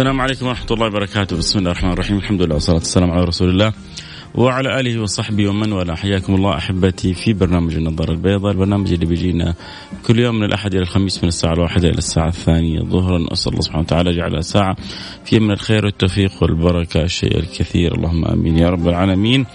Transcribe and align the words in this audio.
السلام 0.00 0.20
عليكم 0.20 0.46
ورحمة 0.46 0.66
الله 0.70 0.86
وبركاته. 0.86 1.36
بسم 1.36 1.58
الله 1.58 1.70
الرحمن 1.70 1.92
الرحيم. 1.92 2.16
الحمد 2.16 2.42
لله 2.42 2.54
والصلاة 2.54 2.76
والسلام 2.76 3.10
على 3.10 3.24
رسول 3.24 3.48
الله 3.48 3.72
وعلى 4.34 4.80
آله 4.80 5.02
وصحبه 5.02 5.48
ومن 5.48 5.72
والاه. 5.72 5.94
حياكم 5.94 6.34
الله 6.34 6.56
أحبتي 6.56 7.14
في 7.14 7.32
برنامج 7.32 7.74
النظارة 7.74 8.10
البيضاء 8.10 8.52
البرنامج 8.52 8.92
اللي 8.92 9.06
بيجينا 9.06 9.54
كل 10.06 10.18
يوم 10.18 10.34
من 10.34 10.44
الأحد 10.44 10.74
إلى 10.74 10.82
الخميس 10.82 11.22
من 11.22 11.28
الساعة 11.28 11.52
الواحدة 11.52 11.88
إلى 11.88 11.98
الساعة 11.98 12.28
الثانية 12.28 12.80
ظهرا. 12.80 13.26
أسأل 13.32 13.52
الله 13.52 13.62
سبحانه 13.62 13.82
وتعالى 13.82 14.16
جعلها 14.16 14.40
ساعة 14.40 14.76
في 15.24 15.40
من 15.40 15.50
الخير 15.50 15.84
والتوفيق 15.84 16.42
والبركة 16.42 17.02
الشيء 17.02 17.38
الكثير. 17.38 17.94
اللهم 17.94 18.24
آمين 18.24 18.58
يا 18.58 18.68
رب 18.68 18.88
العالمين. 18.88 19.46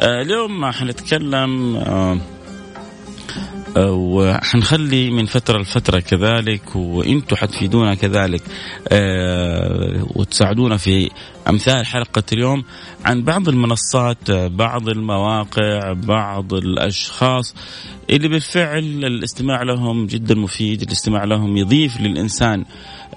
آه 0.00 0.22
اليوم 0.22 0.70
حنتكلم 0.70 1.76
وحنخلي 3.76 5.10
من 5.10 5.26
فترة 5.26 5.58
لفترة 5.58 6.00
كذلك 6.00 6.76
وأنتم 6.76 7.36
حتفيدونا 7.36 7.94
كذلك 7.94 8.42
آه، 8.88 10.06
وتساعدونا 10.14 10.76
في 10.76 11.10
أمثال 11.48 11.86
حلقة 11.86 12.22
اليوم 12.32 12.64
عن 13.04 13.22
بعض 13.22 13.48
المنصات 13.48 14.30
بعض 14.30 14.88
المواقع 14.88 15.92
بعض 15.92 16.54
الأشخاص 16.54 17.54
اللي 18.10 18.28
بالفعل 18.28 19.04
الاستماع 19.04 19.62
لهم 19.62 20.06
جدا 20.06 20.34
مفيد 20.34 20.82
الاستماع 20.82 21.24
لهم 21.24 21.56
يضيف 21.56 22.00
للإنسان 22.00 22.64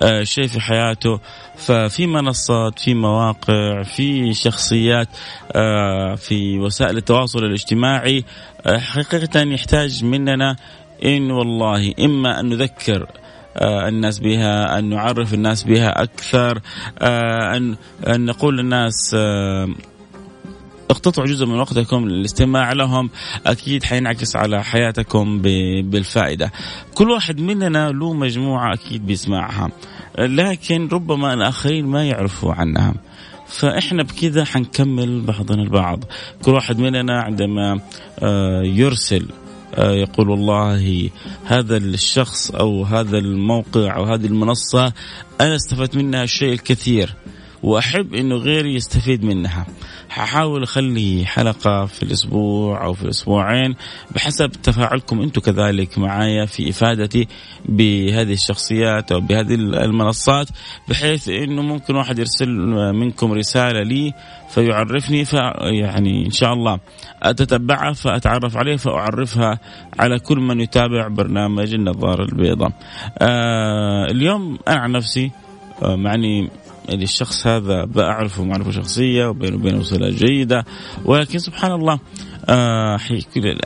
آه، 0.02 0.24
شيء 0.24 0.48
في 0.48 0.60
حياته. 0.60 1.20
ففي 1.56 2.08
منصات 2.08 2.80
في 2.80 2.94
مواقع 2.94 3.84
في 3.84 4.34
شخصيات 4.34 5.08
آه، 5.56 6.16
في 6.16 6.60
وسائل 6.60 6.98
التواصل 6.98 7.40
الاجتماعي 7.40 8.24
حقيقة 8.68 9.42
يحتاج 9.42 10.04
مننا 10.04 10.56
إن 11.06 11.32
والله 11.32 11.94
إما 12.00 12.40
أن 12.40 12.50
نذكر 12.50 13.08
الناس 13.62 14.20
بها 14.20 14.80
أن 14.80 14.90
نعرف 14.90 15.34
الناس 15.34 15.64
بها 15.64 16.04
أكثر 16.04 16.62
أن, 17.02 17.76
أن 18.08 18.26
نقول 18.26 18.58
للناس 18.58 19.16
اقتطعوا 20.90 21.28
جزء 21.28 21.46
من 21.46 21.60
وقتكم 21.60 22.08
للاستماع 22.08 22.74
لهم 22.74 23.10
أكيد 23.46 23.84
حينعكس 23.84 24.36
على 24.36 24.64
حياتكم 24.64 25.42
بالفائدة. 25.82 26.52
كل 26.96 27.12
واحد 27.12 27.40
مننا 27.40 27.90
له 27.90 28.14
مجموعة 28.14 28.74
أكيد 28.74 29.06
بيسمعها 29.06 29.70
لكن 30.20 30.88
ربما 30.88 31.34
الآخرين 31.34 31.86
ما 31.86 32.06
يعرفوا 32.06 32.54
عنها. 32.54 32.94
فإحنا 33.48 34.04
بكذا 34.04 34.46
حنكمل 34.46 35.22
بعضنا 35.22 35.64
البعض. 35.64 36.04
كل 36.44 36.52
واحد 36.52 36.80
مننا 36.80 37.22
عندما 37.22 37.80
آه، 38.20 38.62
يرسل 38.64 39.28
آه، 39.76 39.92
يقول 39.92 40.30
والله 40.30 41.10
هذا 41.46 41.78
الشخص 41.78 42.52
أو 42.52 42.84
هذا 42.84 43.18
الموقع 43.18 43.96
أو 43.96 44.04
هذه 44.04 44.26
المنصة 44.26 44.94
أنا 45.42 45.56
استفدت 45.56 45.96
منها 45.96 46.24
الشيء 46.24 46.54
الكثير 46.54 47.16
وأحب 47.66 48.14
إنه 48.14 48.36
غيري 48.36 48.76
يستفيد 48.76 49.24
منها. 49.24 49.66
ححاول 50.10 50.64
أخلي 50.64 51.26
حلقة 51.26 51.86
في 51.86 52.04
الأسبوع 52.04 52.86
أو 52.86 52.94
في 52.94 53.04
الأسبوعين 53.04 53.76
بحسب 54.16 54.52
تفاعلكم 54.52 55.22
أنتم 55.22 55.42
كذلك 55.42 55.98
معايا 55.98 56.46
في 56.46 56.70
إفادتي 56.70 57.28
بهذه 57.66 58.34
الشخصيات 58.34 59.12
أو 59.12 59.20
بهذه 59.22 59.54
المنصات 59.54 60.48
بحيث 60.90 61.30
إنه 61.30 61.62
ممكن 61.62 61.96
واحد 61.96 62.20
يرسل 62.20 62.50
منكم 62.94 63.32
رسالة 63.34 63.84
لي 63.84 64.14
فيعرفني 64.50 65.26
فيعني 65.26 66.26
إن 66.26 66.32
شاء 66.32 66.54
الله 66.54 66.80
أتتبعها 67.24 67.94
فأتعرف 67.94 68.58
عليه 68.58 68.76
فأعرفها 68.76 69.60
على 70.00 70.20
كل 70.20 70.38
من 70.40 70.62
يتابع 70.62 71.08
برنامج 71.08 71.74
النظارة 71.74 72.24
البيضاء. 72.24 72.72
آه 73.20 74.06
اليوم 74.06 74.58
أنا 74.68 74.80
عن 74.80 74.92
نفسي 74.92 75.32
آه 75.84 75.96
معني 75.96 76.50
يعني 76.90 77.04
الشخص 77.04 77.48
هذا 77.48 77.86
بعرفه 77.86 78.44
معرفة 78.44 78.72
شخصية 78.72 79.26
وبينه 79.26 79.56
وبينه 79.56 79.84
صلة 79.84 80.10
جيدة. 80.10 80.66
ولكن 81.06 81.40
سبحان 81.40 81.72
الله 81.72 82.00
آه 82.50 82.98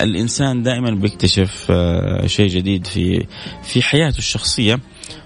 الإنسان 0.02 0.64
دائما 0.64 0.92
بيكتشف 0.92 1.68
آه 1.72 2.28
شيء 2.28 2.48
جديد 2.48 2.88
في 2.88 3.26
في 3.64 3.82
حياته 3.82 4.18
الشخصية. 4.18 4.80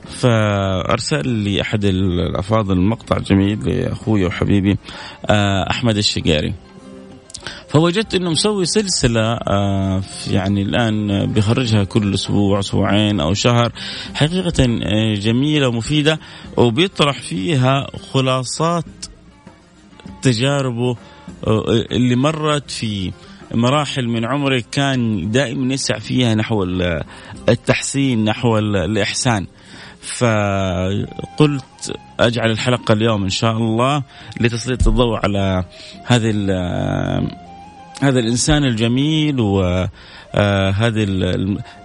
فأرسل 0.08 1.28
لي 1.28 1.62
أحد 1.62 1.86
الأفاضل 1.86 2.82
مقطع 2.82 3.18
جميل 3.18 3.70
لأخوي 3.70 4.26
وحبيبي 4.26 4.78
آه 5.26 5.70
أحمد 5.70 5.98
الشقاري. 5.98 6.54
فوجدت 7.74 8.16
إنه 8.16 8.30
مسوي 8.30 8.66
سلسلة 8.66 9.34
آه، 9.34 10.02
يعني 10.28 10.62
الآن 10.62 11.26
بيخرجها 11.34 11.84
كل 11.84 12.14
أسبوع 12.14 12.60
أسبوعين 12.60 13.20
أو 13.20 13.34
شهر 13.34 13.72
حقيقة 14.14 14.64
آه، 14.64 15.14
جميلة 15.14 15.68
ومفيدة 15.68 16.20
وبيطرح 16.58 17.22
فيها 17.22 17.88
خلاصات 18.12 18.86
تجاربه 20.22 20.98
آه، 21.48 21.64
اللي 21.92 22.16
مرت 22.16 22.72
في 22.72 23.12
مراحل 23.54 24.08
من 24.08 24.26
عمره 24.26 24.64
كان 24.72 25.32
دائما 25.32 25.74
يسعى 25.74 26.00
فيها 26.00 26.36
نحو 26.36 26.64
التحسين 27.50 28.26
نحو 28.26 28.58
الإحسان. 28.58 29.48
فقلت 30.02 31.64
أجعل 32.20 32.52
الحلقة 32.52 32.94
اليوم 32.94 33.24
إن 33.24 33.30
شاء 33.30 33.58
الله 33.58 34.04
لتسليط 34.42 34.88
الضوء 34.88 35.20
على 35.24 35.64
هذه 36.06 36.30
هذا 38.02 38.20
الإنسان 38.20 38.64
الجميل 38.64 39.40
و 39.40 39.88
آه، 40.36 40.72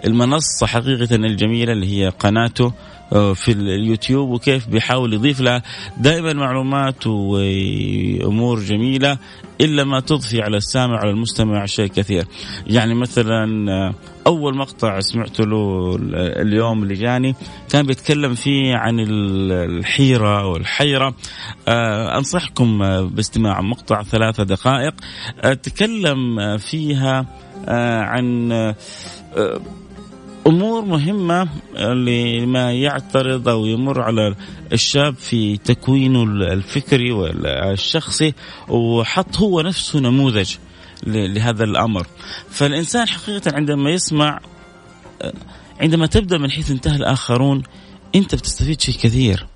المنصة 0.05 0.67
حقيقة 0.67 1.15
الجميلة 1.25 1.73
اللي 1.73 1.87
هي 1.87 2.09
قناته. 2.09 2.73
في 3.11 3.53
اليوتيوب 3.53 4.31
وكيف 4.31 4.69
بيحاول 4.69 5.15
يضيف 5.15 5.41
لها 5.41 5.63
دائما 5.97 6.33
معلومات 6.33 7.07
وأمور 7.07 8.61
جميلة 8.61 9.19
إلا 9.61 9.85
ما 9.85 10.01
تضفي 10.01 10.43
على 10.43 10.57
السامع 10.57 10.99
على 10.99 11.11
المستمع 11.11 11.67
شيء 11.67 11.87
كثير. 11.87 12.25
يعني 12.67 12.95
مثلا 12.95 13.73
آه، 13.73 13.95
أول 14.27 14.57
مقطع 14.57 15.01
سمعت 15.01 15.41
له 15.41 15.97
اليوم 16.15 16.83
اللي 16.83 16.95
جاني 16.95 17.35
كان 17.71 17.87
بيتكلم 17.87 18.35
فيه 18.35 18.75
عن 18.77 19.01
الحيرة 19.01 20.47
والحيرة 20.47 21.15
آه، 21.69 22.19
أنصحكم 22.19 22.79
باستماع 23.09 23.61
مقطع 23.61 24.03
ثلاثة 24.03 24.45
دقائق 24.45 24.95
تكلم 25.63 26.57
فيها 26.59 27.27
عن 28.03 28.53
أمور 30.47 30.85
مهمة 30.85 31.49
لما 31.77 32.73
يعترض 32.73 33.49
أو 33.49 33.67
يمر 33.67 34.01
على 34.01 34.35
الشاب 34.73 35.15
في 35.15 35.57
تكوينه 35.57 36.23
الفكري 36.23 37.13
والشخصي 37.13 38.35
وحط 38.69 39.37
هو 39.37 39.61
نفسه 39.61 40.01
نموذج 40.01 40.55
لهذا 41.07 41.65
الأمر. 41.65 42.07
فالإنسان 42.51 43.09
حقيقة 43.09 43.53
عندما 43.55 43.91
يسمع 43.91 44.41
عندما 45.81 46.07
تبدأ 46.07 46.39
من 46.39 46.51
حيث 46.51 46.71
انتهى 46.71 46.97
الآخرون 46.97 47.63
أنت 48.15 48.35
بتستفيد 48.35 48.81
شيء 48.81 48.95
كثير. 48.95 49.47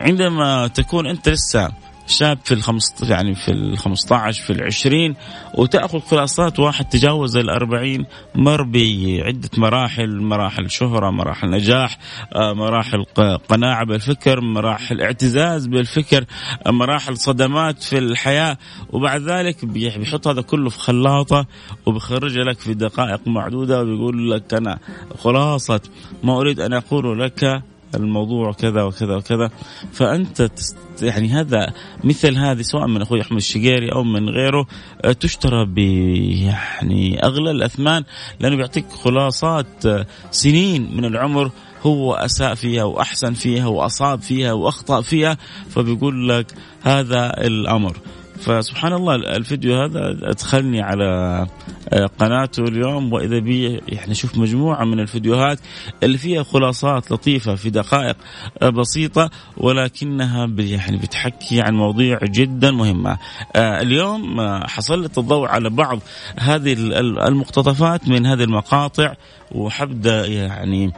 عندما 0.00 0.66
تكون 0.66 1.06
أنت 1.06 1.28
لسه 1.28 1.68
شاب 2.06 2.38
في 2.44 2.54
الخمس 2.54 2.94
يعني 3.02 3.34
في 3.34 3.48
ال 3.52 3.78
15 3.78 4.42
في 4.42 4.50
العشرين 4.50 5.14
وتأخذ 5.54 6.00
خلاصات 6.00 6.58
واحد 6.58 6.84
تجاوز 6.84 7.36
ال 7.36 7.50
40 7.50 8.06
مر 8.34 8.62
بعدة 8.62 9.50
مراحل 9.58 10.20
مراحل 10.20 10.70
شهرة 10.70 11.10
مراحل 11.10 11.50
نجاح 11.50 11.98
آه، 12.34 12.52
مراحل 12.52 13.04
قناعة 13.48 13.86
بالفكر 13.86 14.40
مراحل 14.40 15.02
اعتزاز 15.02 15.66
بالفكر 15.66 16.24
آه، 16.66 16.70
مراحل 16.70 17.16
صدمات 17.16 17.82
في 17.82 17.98
الحياة 17.98 18.58
وبعد 18.92 19.22
ذلك 19.22 19.64
بيحط 19.64 20.28
هذا 20.28 20.42
كله 20.42 20.70
في 20.70 20.78
خلاطة 20.78 21.46
وبيخرج 21.86 22.38
لك 22.38 22.58
في 22.58 22.74
دقائق 22.74 23.28
معدودة 23.28 23.80
وبيقول 23.80 24.30
لك 24.30 24.54
أنا 24.54 24.78
خلاصة 25.18 25.80
ما 26.22 26.40
أريد 26.40 26.60
أن 26.60 26.72
أقول 26.72 27.20
لك 27.20 27.62
الموضوع 27.94 28.52
كذا 28.52 28.82
وكذا 28.82 29.16
وكذا. 29.16 29.50
فأنت 29.92 30.42
تست 30.42 30.76
يعني 31.02 31.28
هذا 31.28 31.72
مثل 32.04 32.36
هذه 32.36 32.62
سواء 32.62 32.86
من 32.86 33.02
أخوي 33.02 33.20
أحمد 33.20 33.36
الشقيري 33.36 33.92
أو 33.92 34.02
من 34.04 34.28
غيره 34.28 34.66
آه، 35.04 35.12
تشترى 35.12 35.66
ب 35.66 35.78
يعني 35.78 37.24
أغلى 37.24 37.50
الأثمان 37.50 38.04
لأنه 38.40 38.56
بيعطيك 38.56 38.86
خلاصات 39.04 39.86
آه، 39.86 40.06
سنين 40.30 40.96
من 40.96 41.04
العمر 41.04 41.50
هو 41.82 42.14
أساء 42.14 42.54
فيها 42.54 42.84
وأحسن 42.84 43.32
فيها 43.32 43.66
وأصاب 43.66 44.20
فيها 44.20 44.52
وأخطأ 44.52 45.00
فيها 45.00 45.36
فبيقول 45.70 46.28
لك 46.28 46.46
هذا 46.82 47.46
الأمر. 47.46 47.96
فسبحان 48.38 48.92
الله 48.92 49.14
الفيديو 49.14 49.74
هذا 49.74 50.16
أدخلني 50.22 50.82
على 50.82 51.06
آه، 51.88 52.06
قناته 52.18 52.62
اليوم 52.62 53.12
وإذا 53.12 53.38
بي 53.38 53.80
يعني 53.88 54.14
شوف 54.14 54.38
مجموعة 54.38 54.84
من 54.84 55.00
الفيديوهات 55.00 55.58
اللي 56.02 56.18
فيها 56.18 56.42
خلاصات 56.42 57.12
لطيفة 57.12 57.54
في 57.54 57.70
دقائق 57.70 58.16
آه، 58.62 58.68
بسيطة 58.68 59.30
ولكنها 59.56 60.50
يعني 60.58 60.96
بتحكي 60.96 61.60
عن 61.60 61.74
مواضيع 61.74 62.18
جدا 62.22 62.70
مهمة. 62.70 63.18
آه، 63.56 63.80
اليوم 63.80 64.40
حسلط 64.66 65.18
الضوء 65.18 65.48
على 65.48 65.70
بعض 65.70 65.98
هذه 66.38 66.72
المقتطفات 67.28 68.08
من 68.08 68.26
هذه 68.26 68.42
المقاطع 68.42 69.14
وحبدأ 69.52 70.26
يعني 70.26 70.92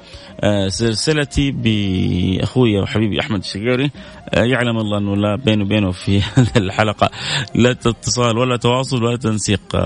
سلسلتي 0.68 1.50
بأخوي 1.50 2.78
وحبيبي 2.78 3.20
أحمد 3.20 3.38
الشقيري. 3.38 3.90
يعلم 4.32 4.78
الله 4.78 4.98
أنه 4.98 5.16
لا 5.16 5.36
بيني 5.36 5.62
وبينه 5.62 5.92
في 5.92 6.20
هذه 6.34 6.56
الحلقة 6.56 7.10
لا 7.54 7.70
اتصال 7.70 8.38
ولا 8.38 8.56
تواصل 8.56 9.04
ولا 9.04 9.16
تنسيق. 9.16 9.76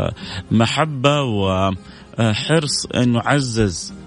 محبة 0.50 1.22
وحرص 1.22 2.86
انه 2.86 3.20
عزز 3.20 4.01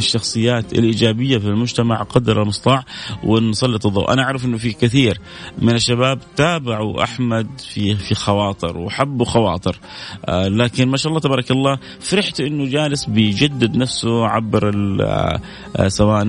الشخصيات 0.00 0.72
الإيجابية 0.72 1.38
في 1.38 1.46
المجتمع 1.46 2.02
قدر 2.02 2.42
المستطاع 2.42 2.84
ونسلط 3.24 3.86
الضوء. 3.86 4.12
أنا 4.12 4.22
أعرف 4.22 4.44
أنه 4.44 4.58
في 4.58 4.72
كثير 4.72 5.20
من 5.58 5.74
الشباب 5.74 6.18
تابعوا 6.36 7.02
أحمد 7.02 7.46
في 7.58 7.96
في 7.96 8.14
خواطر 8.14 8.78
وحبوا 8.78 9.26
خواطر. 9.26 9.78
آه 10.24 10.48
لكن 10.48 10.88
ما 10.88 10.96
شاء 10.96 11.08
الله 11.10 11.20
تبارك 11.20 11.50
الله 11.50 11.78
فرحت 12.00 12.40
أنه 12.40 12.70
جالس 12.70 13.04
بيجدد 13.04 13.76
نفسه 13.76 14.26
عبر 14.26 14.72
آه 15.00 15.88
سواء 15.88 16.22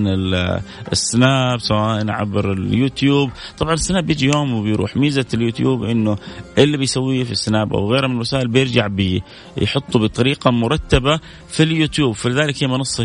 السناب 0.91 1.59
سواء 1.59 2.09
عبر 2.09 2.53
اليوتيوب. 2.53 3.29
طبعا 3.57 3.73
السناب 3.73 4.05
بيجي 4.05 4.25
يوم 4.25 4.53
وبيروح. 4.53 4.97
ميزة 4.97 5.25
اليوتيوب 5.33 5.83
أنه 5.83 6.17
اللي 6.57 6.77
بيسويه 6.77 7.23
في 7.23 7.31
السناب 7.31 7.73
أو 7.73 7.91
غيره 7.93 8.07
من 8.07 8.15
الوسائل 8.15 8.47
بيرجع 8.47 8.87
بيحطه 8.87 9.99
بطريقة 9.99 10.51
مرتبة 10.51 11.19
في 11.47 11.63
اليوتيوب. 11.63 12.15
فلذلك 12.15 12.63
هي 12.63 12.67
منصة 12.67 13.03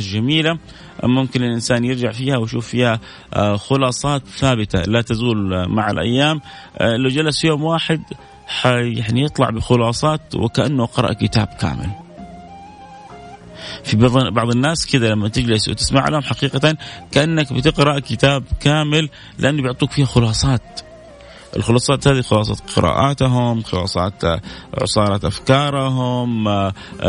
ممكن 1.02 1.42
الإنسان 1.42 1.84
يرجع 1.84 2.12
فيها 2.12 2.36
ويشوف 2.36 2.68
فيها 2.68 3.00
آه، 3.34 3.56
خلاصات 3.56 4.22
ثابتة 4.26 4.82
لا 4.82 5.02
تزول 5.02 5.68
مع 5.68 5.90
الأيام 5.90 6.40
آه، 6.78 6.96
لو 6.96 7.08
جلس 7.08 7.44
يوم 7.44 7.64
واحد 7.64 8.02
يعني 8.64 9.22
يطلع 9.22 9.50
بخلاصات 9.50 10.34
وكأنه 10.34 10.86
قرأ 10.86 11.12
كتاب 11.12 11.46
كامل. 11.46 11.90
في 13.84 13.96
بعض 14.30 14.50
الناس 14.50 14.86
كذا 14.86 15.08
لما 15.08 15.28
تجلس 15.28 15.68
وتسمع 15.68 16.08
لهم 16.08 16.22
حقيقة 16.22 16.76
كأنك 17.12 17.52
بتقرأ 17.52 17.98
كتاب 17.98 18.44
كامل 18.60 19.08
لأنه 19.38 19.62
بيعطوك 19.62 19.90
فيه 19.90 20.04
خلاصات 20.04 20.80
الخلاصات 21.56 22.08
هذه 22.08 22.20
خلاصة 22.20 22.56
قراءاتهم 22.76 23.62
خلاصات 23.62 24.24
عصارة 24.82 25.26
أفكارهم 25.26 26.48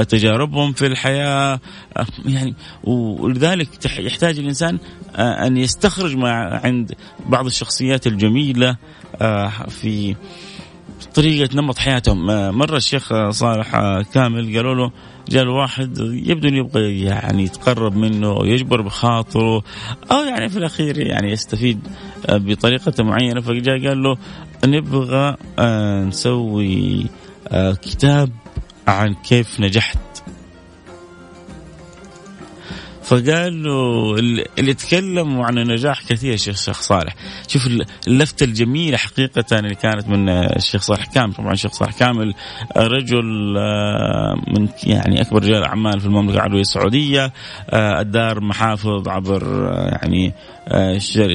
تجاربهم 0.09 0.73
في 0.73 0.85
الحياة 0.85 1.59
يعني 2.25 2.55
ولذلك 2.83 3.69
يحتاج 3.99 4.39
الإنسان 4.39 4.79
أن 5.15 5.57
يستخرج 5.57 6.15
ما 6.15 6.61
عند 6.63 6.93
بعض 7.25 7.45
الشخصيات 7.45 8.07
الجميلة 8.07 8.77
في 9.69 10.15
طريقة 11.15 11.55
نمط 11.55 11.77
حياتهم. 11.77 12.25
مرة 12.57 12.77
الشيخ 12.77 13.29
صالح 13.29 13.71
كامل 14.13 14.55
قالوا 14.55 14.75
له 14.75 14.91
جاء 15.29 15.43
الواحد 15.43 15.97
يبدو 15.99 16.47
أنه 16.47 16.57
يبغى 16.57 17.01
يعني 17.01 17.43
يتقرب 17.43 17.97
منه 17.97 18.27
أو 18.27 18.45
يجبر 18.45 18.81
بخاطره 18.81 19.63
أو 20.11 20.23
يعني 20.29 20.49
في 20.49 20.57
الأخير 20.57 20.97
يعني 20.97 21.31
يستفيد 21.31 21.79
بطريقة 22.29 23.03
معينة. 23.03 23.41
فجاء 23.41 23.87
قال 23.87 24.03
له 24.03 24.17
نبغى 24.65 25.35
آه، 25.59 26.03
نسوي 26.03 27.05
آه، 27.47 27.73
كتاب 27.73 28.29
عن 28.87 29.13
كيف 29.13 29.59
نجحت. 29.59 29.97
فقال 33.07 33.63
له 33.63 34.15
اللي 34.59 34.73
تكلموا 34.73 35.45
عن 35.45 35.57
النجاح 35.57 36.03
كثير 36.09 36.33
الشيخ 36.33 36.55
شيخ 36.55 36.81
صالح. 36.81 37.15
شوف 37.47 37.67
اللفتة 38.07 38.43
الجميلة 38.43 38.97
حقيقة 38.97 39.59
اللي 39.59 39.75
كانت 39.75 40.07
من 40.07 40.29
الشيخ 40.29 40.81
صالح 40.81 41.05
كامل. 41.05 41.33
طبعا 41.33 41.53
الشيخ 41.53 41.71
صالح 41.71 41.99
كامل 41.99 42.33
رجل 42.77 43.57
آه، 43.57 44.35
من 44.47 44.67
يعني 44.83 45.21
أكبر 45.21 45.43
رجال 45.43 45.63
أعمال 45.63 45.99
في 45.99 46.05
المملكة 46.05 46.35
العربية 46.35 46.61
السعودية 46.61 47.33
آه، 47.69 48.01
الدار 48.01 48.41
محافظ 48.41 49.07
عبر 49.07 49.69
آه، 49.69 49.89
يعني 49.91 50.33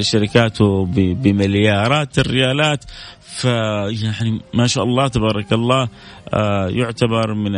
شركاته 0.03 0.87
بمليارات 0.95 2.19
الريالات. 2.19 2.85
فيعني 3.37 4.41
ما 4.55 4.67
شاء 4.67 4.85
الله 4.85 5.09
تبارك 5.09 5.53
الله 5.53 5.89
آه، 6.35 6.69
يعتبر 6.69 7.35
من 7.35 7.57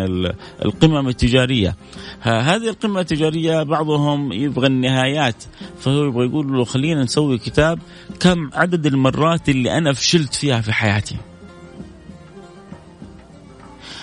القمم 0.65 1.09
التجارية. 1.09 1.77
هذه 2.21 2.69
القمة 2.69 3.01
التجارية 3.01 3.63
بعضهم 3.63 4.33
يبغى 4.33 4.67
النهايات 4.67 5.45
فهو 5.81 6.05
يبغى 6.05 6.27
يقول 6.27 6.53
له 6.53 6.65
خلينا 6.65 7.03
نسوي 7.03 7.39
كتاب 7.39 7.79
كم 8.21 8.51
عدد 8.55 8.87
المرات 8.87 9.49
اللي 9.49 9.79
أنا 9.79 9.93
فشلت 9.93 10.35
فيها 10.35 10.61
في 10.61 10.73
حياتي. 10.73 11.17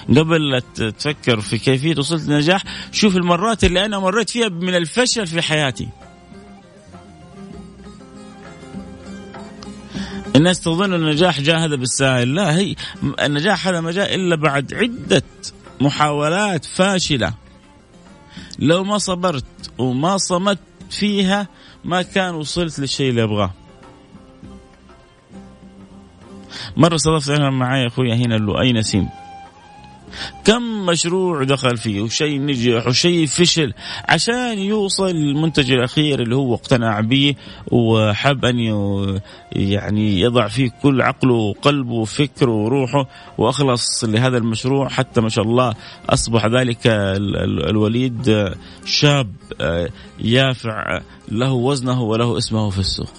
قبل 0.09 0.49
لا 0.49 0.59
تفكر 0.89 1.41
في 1.41 1.57
كيفية 1.57 1.95
وصلت 1.97 2.29
للنجاح 2.29 2.63
شوف 2.91 3.15
المرات 3.15 3.63
اللي 3.63 3.85
أنا 3.85 3.99
مريت 3.99 4.29
فيها 4.29 4.49
من 4.49 4.75
الفشل 4.75 5.27
في 5.27 5.41
حياتي. 5.41 5.87
الناس 10.35 10.61
تظن 10.61 10.93
النجاح 10.93 11.41
جاء 11.41 11.57
هذا 11.65 11.75
بالسائل 11.75 12.35
لا 12.35 12.57
هي 12.57 12.75
النجاح 13.21 13.67
هذا 13.67 13.81
ما 13.81 13.91
جاء 13.91 14.15
إلا 14.15 14.35
بعد 14.35 14.73
عدة 14.73 15.23
محاولات 15.81 16.65
فاشلة. 16.65 17.33
لو 18.59 18.83
ما 18.83 18.97
صبرت 18.97 19.45
وما 19.77 20.17
صمت 20.17 20.59
فيها 20.89 21.47
ما 21.85 22.01
كان 22.01 22.35
وصلت 22.35 22.79
للشيء 22.79 23.09
اللي 23.09 23.23
أبغاه. 23.23 23.51
مرة 26.77 26.97
صدفت 26.97 27.29
أنا 27.29 27.49
معي 27.49 27.87
أخوي 27.87 28.13
هنا 28.13 28.35
له 28.35 28.71
نسيم. 28.71 29.09
كم 30.45 30.85
مشروع 30.85 31.43
دخل 31.43 31.77
فيه 31.77 32.01
وشيء 32.01 32.41
نجح 32.41 32.87
وشيء 32.87 33.25
فشل 33.27 33.73
عشان 34.09 34.59
يوصل 34.59 35.15
للمنتج 35.15 35.71
الأخير 35.71 36.21
اللي 36.21 36.35
هو 36.35 36.53
اقتنع 36.53 36.99
به 36.99 37.35
وحب 37.71 38.45
أن 38.45 38.59
يعني 39.51 40.19
يضع 40.19 40.47
فيه 40.47 40.69
كل 40.81 41.01
عقله 41.01 41.33
وقلبه 41.33 41.93
وفكره 41.93 42.51
وروحه 42.51 43.07
وأخلص 43.37 44.03
لهذا 44.03 44.37
المشروع 44.37 44.89
حتى 44.89 45.21
ما 45.21 45.29
شاء 45.29 45.45
الله 45.45 45.73
أصبح 46.09 46.45
ذلك 46.45 46.87
الوليد 47.69 48.49
شاب 48.85 49.31
آه، 49.61 49.89
يافع 50.19 51.01
له 51.31 51.51
وزنه 51.51 52.01
وله 52.01 52.37
اسمه 52.37 52.69
في 52.69 52.79
السوق. 52.79 53.13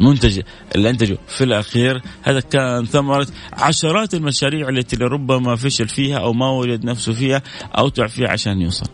المنتج 0.00 0.40
اللي 0.74 0.90
أنتجه 0.90 1.18
في 1.28 1.44
الأخير 1.44 2.02
هذا 2.22 2.40
كان 2.40 2.86
ثمرة 2.86 3.26
عشرات 3.52 4.14
المشاريع 4.14 4.68
التي 4.68 4.96
لربما 4.96 5.56
فشل 5.56 5.88
فيها 5.88 6.18
أو 6.18 6.32
ما 6.32 6.50
وجد 6.50 6.84
نفسه 6.84 7.12
فيها 7.12 7.42
أو 7.78 7.88
تعب 7.88 8.08
فيها 8.08 8.28
عشان 8.28 8.60
يوصل. 8.60 8.86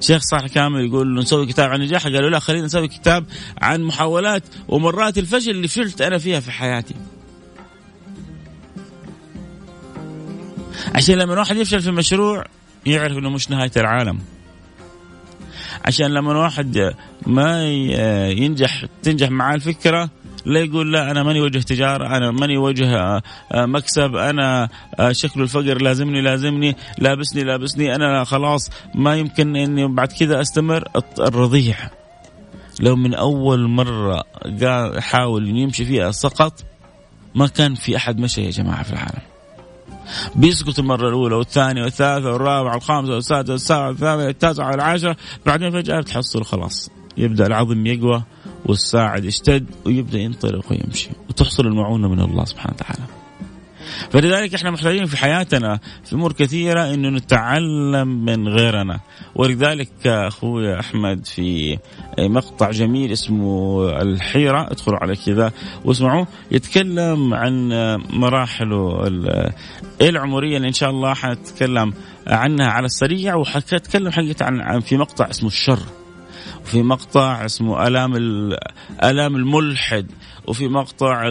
شيخ 0.00 0.22
صالح 0.22 0.46
كامل 0.46 0.84
يقول 0.84 1.14
نسوي 1.14 1.46
كتاب 1.46 1.70
عن 1.70 1.82
النجاح 1.82 2.04
قالوا 2.04 2.30
لا 2.30 2.38
خلينا 2.38 2.66
نسوي 2.66 2.88
كتاب 2.88 3.24
عن 3.62 3.82
محاولات 3.82 4.42
ومرات 4.68 5.18
الفشل 5.18 5.50
اللي 5.50 5.68
فشلت 5.68 6.00
أنا 6.00 6.18
فيها 6.18 6.40
في 6.40 6.50
حياتي. 6.50 6.94
عشان 10.94 11.14
لما 11.14 11.38
واحد 11.38 11.56
يفشل 11.56 11.82
في 11.82 11.90
مشروع 11.90 12.44
يعرف 12.86 13.18
إنه 13.18 13.30
مش 13.30 13.50
نهاية 13.50 13.72
العالم. 13.76 14.18
عشان 15.84 16.06
لما 16.06 16.38
واحد 16.38 16.94
ما 17.26 17.64
ينجح 18.30 18.84
تنجح 19.02 19.30
معاه 19.30 19.54
الفكرة 19.54 20.10
لا 20.44 20.60
يقول 20.60 20.92
لا 20.92 21.10
أنا 21.10 21.22
ماني 21.22 21.40
وجه 21.40 21.58
تجارة 21.58 22.16
أنا 22.16 22.30
ماني 22.30 22.56
وجه 22.56 22.96
آه، 22.96 23.22
آه، 23.52 23.66
مكسب 23.66 24.14
أنا 24.14 24.68
آه، 24.98 25.12
شكل 25.12 25.42
الفقر 25.42 25.82
لازمني 25.82 26.20
لازمني 26.20 26.76
لابسني 26.98 27.44
لابسني 27.44 27.94
أنا 27.94 28.24
خلاص 28.24 28.70
ما 28.94 29.16
يمكن 29.16 29.56
إني 29.56 29.88
بعد 29.88 30.12
كذا 30.12 30.40
أستمر. 30.40 30.88
الرضيع. 31.18 31.76
لو 32.80 32.96
من 32.96 33.14
أول 33.14 33.68
مرة 33.68 34.24
حاول 35.00 35.48
يمشي 35.48 35.84
فيها 35.84 36.10
سقط 36.10 36.64
ما 37.34 37.46
كان 37.46 37.74
في 37.74 37.96
أحد 37.96 38.18
مشى 38.18 38.44
يا 38.44 38.50
جماعة 38.50 38.82
في 38.82 38.92
العالم. 38.92 39.31
بيسقط 40.34 40.78
المرة 40.78 41.08
الأولى 41.08 41.34
والثانية 41.34 41.82
والثالثة 41.82 42.32
والرابعة 42.32 42.74
والخامسة 42.74 43.14
والسادسة 43.14 43.52
والسابعة 43.52 43.88
والثامنة 43.88 44.26
والتاسعة 44.26 44.70
والعاشرة 44.70 45.16
بعدين 45.46 45.70
فجأة 45.70 46.00
بتحصل 46.00 46.44
خلاص 46.44 46.90
يبدأ 47.16 47.46
العظم 47.46 47.86
يقوى 47.86 48.22
والساعد 48.66 49.24
يشتد 49.24 49.66
ويبدأ 49.86 50.18
ينطلق 50.18 50.64
ويمشي 50.70 51.10
وتحصل 51.28 51.66
المعونة 51.66 52.08
من 52.08 52.20
الله 52.20 52.44
سبحانه 52.44 52.74
وتعالى. 52.74 53.21
فلذلك 54.10 54.54
إحنا 54.54 54.70
محتاجين 54.70 55.06
في 55.06 55.16
حياتنا 55.16 55.78
في 56.04 56.12
أمور 56.12 56.32
كثيرة 56.32 56.94
إنه 56.94 57.08
نتعلم 57.08 58.24
من 58.24 58.48
غيرنا. 58.48 59.00
ولذلك 59.34 60.06
أخوي 60.06 60.80
أحمد 60.80 61.26
في 61.26 61.78
مقطع 62.18 62.70
جميل 62.70 63.12
اسمه 63.12 63.88
الحيرة 64.02 64.66
ادخلوا 64.70 64.98
على 64.98 65.16
كذا 65.16 65.52
واسمعوه 65.84 66.26
يتكلم 66.50 67.34
عن 67.34 67.68
مراحله 68.10 69.06
العمرية 70.00 70.56
اللي 70.56 70.68
إن 70.68 70.72
شاء 70.72 70.90
الله 70.90 71.14
حنتكلم 71.14 71.92
عنها 72.26 72.66
على 72.66 72.86
السريع 72.86 73.34
وحتكلم 73.34 74.10
حقيقة 74.10 74.44
عن 74.44 74.80
في 74.80 74.96
مقطع 74.96 75.30
اسمه 75.30 75.48
الشر. 75.48 75.78
وفي 76.64 76.82
مقطع 76.82 77.44
اسمه 77.44 77.86
آلام 77.86 78.14
آلام 79.02 79.36
الملحد 79.36 80.06
وفي 80.48 80.68
مقطع 80.68 81.30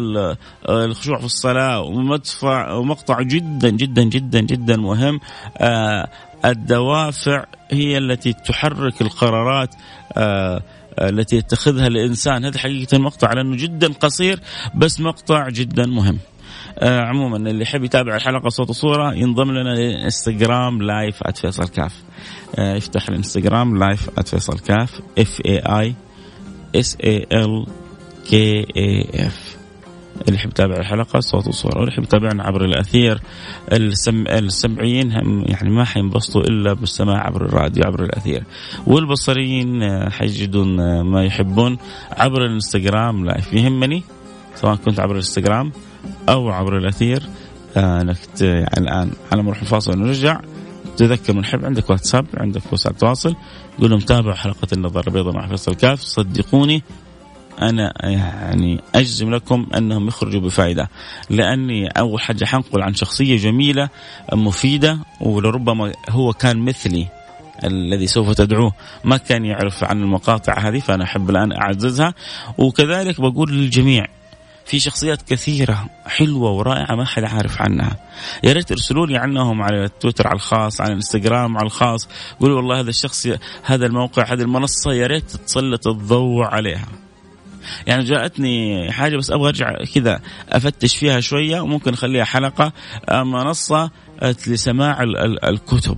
الخشوع 0.70 1.20
في 1.20 1.26
الصلاة 1.26 1.82
ومدفع 1.82 2.74
ومقطع 2.74 3.22
جدا 3.22 3.70
جدا 3.70 4.04
جدا 4.04 4.40
جدا 4.42 4.78
مهم. 4.78 5.20
آه، 5.58 6.08
الدوافع 6.46 7.46
هي 7.72 7.98
التي 7.98 8.34
تحرك 8.34 9.02
القرارات 9.02 9.76
آه، 10.18 10.62
التي 11.02 11.36
يتخذها 11.36 11.88
الإنسان. 11.88 12.46
هذا 12.46 12.60
حقيقة 12.60 12.96
المقطع 12.96 13.34
لأنه 13.34 13.56
جدا 13.56 13.94
قصير 13.94 14.40
بس 14.76 15.00
مقطع 15.00 15.50
جدا 15.50 15.86
مهم. 15.86 16.20
آه 16.80 17.00
عموما 17.00 17.38
اللي 17.38 17.62
يحب 17.62 17.84
يتابع 17.84 18.16
الحلقة 18.16 18.50
صوت 18.50 18.70
وصورة 18.70 19.14
ينضم 19.14 19.52
لنا 19.52 19.70
للانستغرام 19.70 20.82
live 20.82 21.24
@فيصل 21.36 21.68
كاف 21.68 21.94
آه 21.94 22.41
يفتح 22.58 23.10
الانستغرام 23.10 23.78
live 23.78 24.10
@فيصل 24.20 24.60
كاف 24.60 25.02
F 25.20 25.42
A 25.46 25.58
I 25.58 25.96
S 26.76 26.98
A 27.04 27.28
L 27.32 27.66
K 28.30 28.66
A 28.78 29.10
F 29.28 29.58
اللي 30.28 30.36
يحب 30.36 30.50
يتابع 30.50 30.76
الحلقة 30.76 31.20
صوت 31.20 31.48
وصورة. 31.48 31.78
واللي 31.78 31.94
يحب 31.94 32.04
يتابعنا 32.04 32.44
عبر 32.44 32.66
الأثير 32.66 33.22
السم... 33.72 34.28
السمعيين 34.28 35.12
هم 35.12 35.44
يعني 35.48 35.70
ما 35.70 35.86
حينبسطوا 35.86 36.42
إلا 36.42 36.74
بالسماع 36.74 37.26
عبر 37.26 37.46
الراديو 37.46 37.84
عبر 37.84 38.04
الأثير. 38.04 38.44
والبصريين 38.88 39.84
آه، 39.84 40.10
حيجدون 40.10 40.80
آه، 40.80 41.04
ما 41.04 41.26
يحبون 41.26 41.78
عبر 42.12 42.46
الانستغرام 42.46 43.26
لايف. 43.26 43.54
يهمني 43.54 44.04
سواء 44.56 44.76
كنت 44.76 45.00
عبر 45.00 45.12
الانستغرام 45.12 45.72
أو 46.30 46.50
عبر 46.50 46.78
الأثير 46.78 47.24
آه، 47.78 47.96
يعني 48.42 48.66
الآن 48.78 49.12
على 49.32 49.44
ما 49.44 49.48
نروح 49.48 49.62
الفاصل 49.62 49.92
ونرجع. 49.92 50.40
تذكر 50.98 51.34
من 51.34 51.46
حب 51.46 51.66
عندك 51.66 51.90
واتساب 51.90 52.26
عندك 52.38 52.62
وسائل 52.74 52.96
تواصل 52.96 53.36
قول 53.80 53.90
لهم 53.90 54.00
تابعوا 54.00 54.36
حلقة 54.36 54.68
النظر 54.74 55.08
البيضاء 55.08 55.34
مع 55.34 55.48
فيصل 55.48 55.76
كاف 55.76 56.02
صدقوني 56.02 56.84
أنا 57.62 57.94
يعني 58.04 58.82
أجزم 58.96 59.34
لكم 59.34 59.68
أنهم 59.78 60.08
يخرجوا 60.08 60.42
بفائدة 60.42 60.90
لأني 61.30 61.88
أول 61.88 62.22
حاجة 62.22 62.46
حنقل 62.46 62.82
عن 62.82 62.94
شخصية 62.94 63.38
جميلة 63.38 63.90
مفيدة 64.34 65.00
ولربما 65.22 65.92
هو 66.10 66.34
كان 66.34 66.66
مثلي 66.66 67.08
الذي 67.64 68.08
سوف 68.08 68.32
تدعوه. 68.32 68.74
ما 69.04 69.18
كان 69.18 69.46
يعرف 69.46 69.84
عن 69.84 70.02
المقاطع 70.02 70.60
هذه 70.60 70.80
فأنا 70.80 71.04
أحب 71.04 71.30
الآن 71.30 71.52
أعززها 71.52 72.14
وكذلك 72.58 73.22
بقول 73.22 73.52
للجميع 73.52 74.08
في 74.72 74.80
شخصيات 74.80 75.22
كثيرة 75.22 75.86
حلوة 76.06 76.52
ورائعة 76.52 76.96
ما 76.96 77.06
حد 77.06 77.24
عارف 77.24 77.62
عنها. 77.62 77.98
يا 78.44 78.54
ريت 78.54 78.72
ارسلوا 78.72 79.08
لي 79.08 79.18
عنهم 79.18 79.62
على 79.62 79.90
تويتر 80.00 80.28
على 80.28 80.36
الخاص 80.36 80.82
على 80.82 80.90
الانستغرام 80.90 81.58
على 81.58 81.66
الخاص. 81.66 82.10
قولوا 82.40 82.58
والله 82.58 82.80
هذا 82.80 82.90
الشخص 82.90 83.28
هذا 83.64 83.86
الموقع 83.86 84.34
هذه 84.34 84.42
المنصة 84.42 84.94
يا 84.94 85.08
ريت 85.08 85.32
تسلط 85.32 85.88
الضوء 85.88 86.44
عليها. 86.44 86.88
يعني 87.88 88.04
جاءتني 88.04 88.92
حاجة 88.92 89.18
بس 89.18 89.32
أبغى 89.32 89.50
أرجع 89.50 89.74
كذا 89.96 90.22
أفتش 90.50 90.98
فيها 90.98 91.20
شوية 91.20 91.62
وممكن 91.62 91.94
أخليها 91.94 92.24
حلقة. 92.24 92.74
آه، 93.10 93.24
منصة 93.24 93.92
آه، 94.22 94.36
لسماع 94.48 95.04
الكتب. 95.44 95.98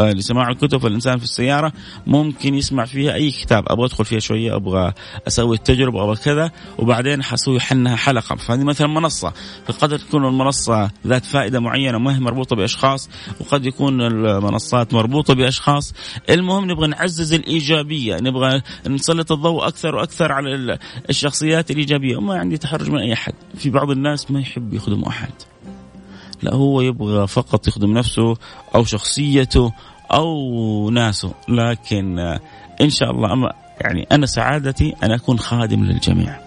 لسماع 0.00 0.48
الكتب 0.48 0.78
فالانسان 0.78 1.18
في 1.18 1.24
السيارة 1.24 1.72
ممكن 2.06 2.54
يسمع 2.54 2.84
فيها 2.84 3.14
أي 3.14 3.30
كتاب. 3.30 3.64
أبغى 3.66 3.86
أدخل 3.86 4.04
فيها 4.04 4.18
شوية 4.18 4.56
أبغى 4.56 4.92
أسوي 5.26 5.56
التجربة 5.56 6.04
أبغى 6.04 6.16
كذا 6.16 6.50
وبعدين 6.78 7.22
حسوي 7.22 7.60
حنها 7.60 7.96
حلقة. 7.96 8.36
فهذه 8.36 8.64
مثلا 8.64 8.86
منصة. 8.86 9.32
فقد 9.66 9.98
تكون 9.98 10.26
المنصة 10.26 10.90
ذات 11.06 11.24
فائدة 11.24 11.60
معينة 11.60 11.98
ما 11.98 12.16
هي 12.16 12.20
مربوطة 12.20 12.56
بأشخاص 12.56 13.10
وقد 13.40 13.66
يكون 13.66 14.02
المنصات 14.02 14.94
مربوطة 14.94 15.34
بأشخاص. 15.34 15.94
المهم 16.30 16.70
نبغى 16.70 16.86
نعزز 16.86 17.32
الإيجابية 17.32 18.16
نبغى 18.16 18.62
نسلط 18.86 19.32
الضوء 19.32 19.68
أكثر 19.68 19.94
وأكثر 19.94 20.32
على 20.32 20.78
الشخصيات 21.10 21.70
الإيجابية. 21.70 22.16
وما 22.16 22.38
عندي 22.38 22.58
تحرج 22.58 22.90
من 22.90 22.98
أي 22.98 23.12
أحد. 23.12 23.32
في 23.54 23.70
بعض 23.70 23.90
الناس 23.90 24.30
ما 24.30 24.40
يحب 24.40 24.74
يخدم 24.74 25.02
أحد. 25.02 25.32
لا 26.42 26.54
هو 26.54 26.80
يبغى 26.80 27.26
فقط 27.26 27.68
يخدم 27.68 27.98
نفسه 27.98 28.36
أو 28.74 28.84
شخصيته 28.84 29.72
أو 30.12 30.90
ناسه. 30.90 31.34
لكن 31.48 32.18
إن 32.80 32.90
شاء 32.90 33.10
الله 33.10 33.32
أما 33.32 33.52
يعني 33.80 34.06
أنا 34.12 34.26
سعادتي 34.26 34.94
أن 35.02 35.12
أكون 35.12 35.38
خادم 35.38 35.84
للجميع. 35.84 36.40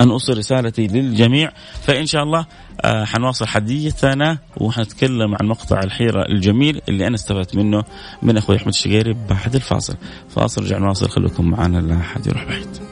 أن 0.00 0.10
أوصل 0.10 0.38
رسالتي 0.38 0.86
للجميع. 0.86 1.52
فإن 1.82 2.06
شاء 2.06 2.22
الله 2.22 2.46
آه، 2.84 3.04
حنواصل 3.04 3.46
حديثنا 3.46 4.38
وحنتكلم 4.56 5.34
عن 5.40 5.48
مقطع 5.48 5.80
الحيرة 5.82 6.26
الجميل 6.28 6.80
اللي 6.88 7.06
أنا 7.06 7.14
استفدت 7.14 7.56
منه 7.56 7.84
من 8.22 8.36
أخوي 8.36 8.56
أحمد 8.56 8.68
الشقيري 8.68 9.16
بعد 9.30 9.54
الفاصل. 9.54 9.96
فاصل 10.28 10.62
رجع 10.62 10.78
نواصل. 10.78 11.08
خليكم 11.08 11.50
معنا 11.50 11.78
لا 11.78 11.96
أحد 11.96 12.26
يروح 12.26 12.44
بعيد. 12.44 12.91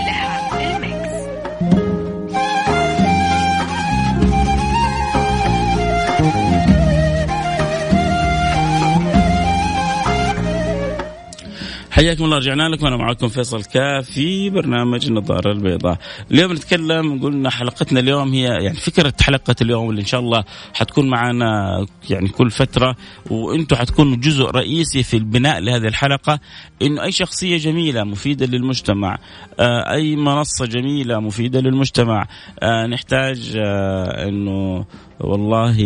حياكم 11.91 12.23
الله 12.23 12.37
رجعنا 12.37 12.69
لكم. 12.69 12.87
أنا 12.87 12.97
معكم 12.97 13.27
فيصل 13.27 13.63
كاف 13.63 14.09
في 14.09 14.49
برنامج 14.49 15.07
النظارة 15.07 15.51
البيضاء. 15.51 15.97
اليوم 16.31 16.53
نتكلم 16.53 17.23
قلنا 17.23 17.49
حلقتنا 17.49 17.99
اليوم 17.99 18.33
هي 18.33 18.43
يعني 18.43 18.73
فكرة 18.73 19.13
حلقة 19.21 19.55
اليوم 19.61 19.89
اللي 19.89 20.01
إن 20.01 20.05
شاء 20.05 20.19
الله 20.19 20.43
حتكون 20.73 21.09
معنا 21.09 21.85
يعني 22.09 22.27
كل 22.27 22.51
فترة 22.51 22.95
وأنتم 23.29 23.75
حتكونوا 23.75 24.15
جزء 24.15 24.45
رئيسي 24.45 25.03
في 25.03 25.17
البناء 25.17 25.59
لهذه 25.59 25.87
الحلقة. 25.87 26.39
إنه 26.81 27.03
أي 27.03 27.11
شخصية 27.11 27.57
جميلة 27.57 28.03
مفيدة 28.03 28.45
للمجتمع 28.45 29.17
آه، 29.59 29.91
أي 29.91 30.15
منصة 30.15 30.65
جميلة 30.65 31.19
مفيدة 31.19 31.61
للمجتمع 31.61 32.27
آه، 32.59 32.87
نحتاج 32.87 33.57
آه، 33.57 34.27
إنه 34.27 34.85
والله 35.19 35.81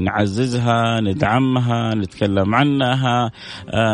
نعززها 0.00 1.00
ندعمها 1.00 1.94
نتكلم 1.94 2.54
عنها 2.54 3.30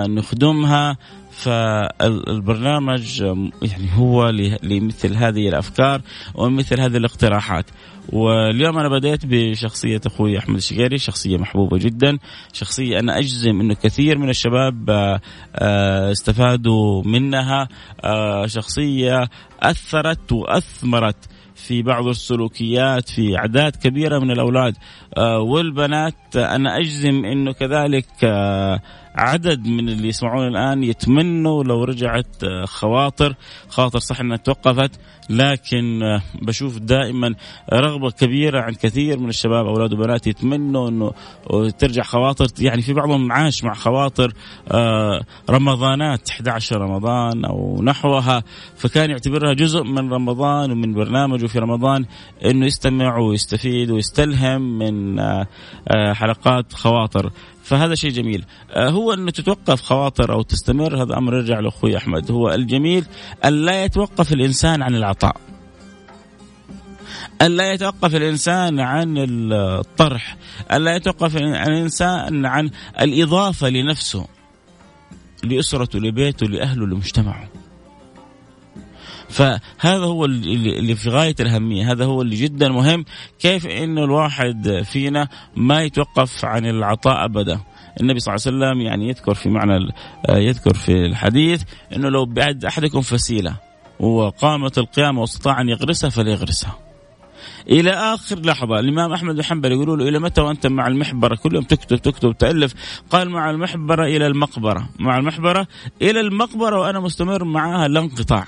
نخدمها. 0.07 0.97
فالبرنامج 1.35 3.21
يعني 3.63 3.89
هو 3.97 4.29
لمثل 4.63 5.15
هذه 5.15 5.49
الأفكار 5.49 6.01
ومثل 6.35 6.81
هذه 6.81 6.97
الاقتراحات. 6.97 7.67
واليوم 8.09 8.79
أنا 8.79 8.89
بديت 8.89 9.21
بشخصية 9.27 10.01
أخوي 10.07 10.39
أحمد 10.39 10.57
الشقيري 10.57 10.99
شخصية 10.99 11.37
محبوبة 11.37 11.79
جدا 11.79 12.19
شخصية 12.53 12.99
أنا 12.99 13.19
أجزم 13.19 13.61
إنه 13.61 13.75
كثير 13.75 14.19
من 14.19 14.29
الشباب 14.29 14.91
آه، 14.91 15.21
آه، 15.55 16.13
استفادوا 16.13 17.03
منها. 17.05 17.69
آه، 18.05 18.47
شخصية 18.47 19.29
أثرت 19.63 20.33
وأثمرت 20.33 21.17
في 21.55 21.83
بعض 21.83 22.07
السلوكيات 22.07 23.09
في 23.09 23.39
أعداد 23.39 23.77
كبيرة 23.77 24.19
من 24.19 24.31
الأولاد. 24.31 24.77
والبنات 25.39 26.37
أنا 26.37 26.79
أجزم 26.79 27.25
إنه 27.25 27.53
كذلك 27.53 28.07
عدد 29.15 29.67
من 29.67 29.89
اللي 29.89 30.09
يسمعون 30.09 30.47
الآن 30.47 30.83
يتمنوا 30.83 31.65
لو 31.65 31.85
رجعت 31.85 32.45
آه، 32.45 32.65
خواطر. 32.65 33.35
خواطر 33.69 33.99
صح 33.99 34.21
إنها 34.21 34.37
توقفت 34.37 34.91
لكن 35.31 36.03
آه، 36.03 36.23
بشوف 36.43 36.79
دائما 36.79 37.35
رغبة 37.73 38.11
كبيرة 38.11 38.61
عند 38.61 38.77
كثير 38.77 39.19
من 39.19 39.29
الشباب 39.29 39.67
أولاد 39.67 39.93
وبنات 39.93 40.27
يتمنوا 40.27 40.89
إنه 40.89 41.13
ترجع 41.79 42.03
خواطر. 42.03 42.47
يعني 42.59 42.83
في 42.83 42.93
بعضهم 42.93 43.33
عاش 43.33 43.65
مع 43.65 43.75
خواطر 43.75 44.33
آه، 44.71 45.25
رمضانات 45.51 46.31
11 46.31 46.81
رمضان 46.81 47.45
أو 47.45 47.83
نحوها 47.83 48.43
فكان 48.77 49.11
يعتبرها 49.11 49.53
جزء 49.53 49.83
من 49.83 50.13
رمضان 50.13 50.71
ومن 50.73 50.95
برنامجه 50.95 51.47
في 51.47 51.59
رمضان 51.59 52.05
إنه 52.45 52.67
يستمع 52.67 53.19
ويستفيد 53.19 53.91
ويستلهم 53.91 54.79
من 54.79 55.21
حلقات 56.15 56.73
خواطر. 56.73 57.31
فهذا 57.65 57.95
شيء 57.95 58.11
جميل. 58.11 58.45
آه، 58.71 58.91
هو 58.91 59.13
أنه 59.13 59.31
تتوقف 59.31 59.83
خواطر 59.83 60.33
أو 60.33 60.43
تستمر 60.43 61.03
هذا 61.03 61.19
أمر 61.19 61.35
يرجع 61.35 61.61
لأخوي 61.61 61.97
أحمد. 61.97 62.31
هو 62.31 62.51
الجميل 62.51 63.05
أن 63.45 63.53
لا 63.53 63.85
يتوقف 63.85 64.33
الإنسان 64.33 64.83
عن 64.83 64.95
العطاء. 64.95 65.37
أن 67.43 67.57
لا 67.57 67.73
يتوقف 67.73 68.15
الإنسان 68.15 68.81
عن 68.81 69.15
الطرح. 69.53 70.37
أن 70.73 70.85
لا 70.85 70.97
يتوقف 70.97 71.37
الإنسان 71.37 72.47
عن 72.47 72.71
الإضافة 73.01 73.69
لنفسه. 73.69 74.27
لأسرته 75.45 75.99
لبيته 75.99 76.47
لأهله 76.47 76.87
لمجتمعه. 76.87 77.49
فهذا 79.35 80.05
هو 80.05 80.25
اللي 80.25 80.95
في 80.95 81.11
غاية 81.11 81.35
الأهمية، 81.41 81.93
هذا 81.93 82.05
هو 82.05 82.23
اللي 82.23 82.37
جدا 82.37 82.69
مهم، 82.69 83.05
كيف 83.39 83.67
إنه 83.67 84.05
الواحد 84.05 84.83
فينا 84.85 85.29
ما 85.57 85.83
يتوقف 85.83 86.45
عن 86.45 86.67
العطاء 86.67 87.25
ابدا. 87.25 87.61
النبي 88.01 88.21
صلى 88.21 88.35
الله 88.35 88.47
عليه 88.47 88.57
وسلم 88.57 88.81
يعني 88.81 89.09
يذكر 89.09 89.35
في 89.35 89.49
معنى 89.49 89.93
يذكر 90.29 90.75
في 90.75 91.07
الحديث 91.07 91.63
إنه 91.97 92.09
لو 92.09 92.25
بعد 92.27 92.65
أحدكم 92.65 93.01
فسيلة 93.01 93.57
وقامت 94.01 94.79
القيامة 94.79 95.21
واستطاع 95.21 95.61
أن 95.61 95.69
يغرسها 95.69 96.11
فليغرسها. 96.11 96.79
إلى 97.71 97.91
آخر 97.91 98.41
لحظة 98.41 98.79
الإمام 98.79 99.13
أحمد 99.13 99.35
بن 99.35 99.45
حنبل 99.45 99.73
يقولوا 99.73 99.97
له 99.97 100.09
إلى 100.09 100.19
متى 100.19 100.41
وأنت 100.41 100.67
مع 100.67 100.87
المحبرة؟ 100.87 101.35
كل 101.35 101.55
يوم 101.55 101.65
تكتب 101.65 101.97
تكتب 101.97 102.39
تألف. 102.39 102.75
قال 103.11 103.31
مع 103.31 103.51
المحبرة 103.51 104.05
إلى 104.05 104.27
المقبرة. 104.27 104.89
مع 104.99 105.19
المحبرة 105.19 105.67
إلى 106.03 106.21
المقبرة 106.21 106.81
وأنا 106.81 107.01
مستمر 107.01 107.45
معها 107.45 107.89
لا 107.89 108.01
انقطاع. 108.01 108.47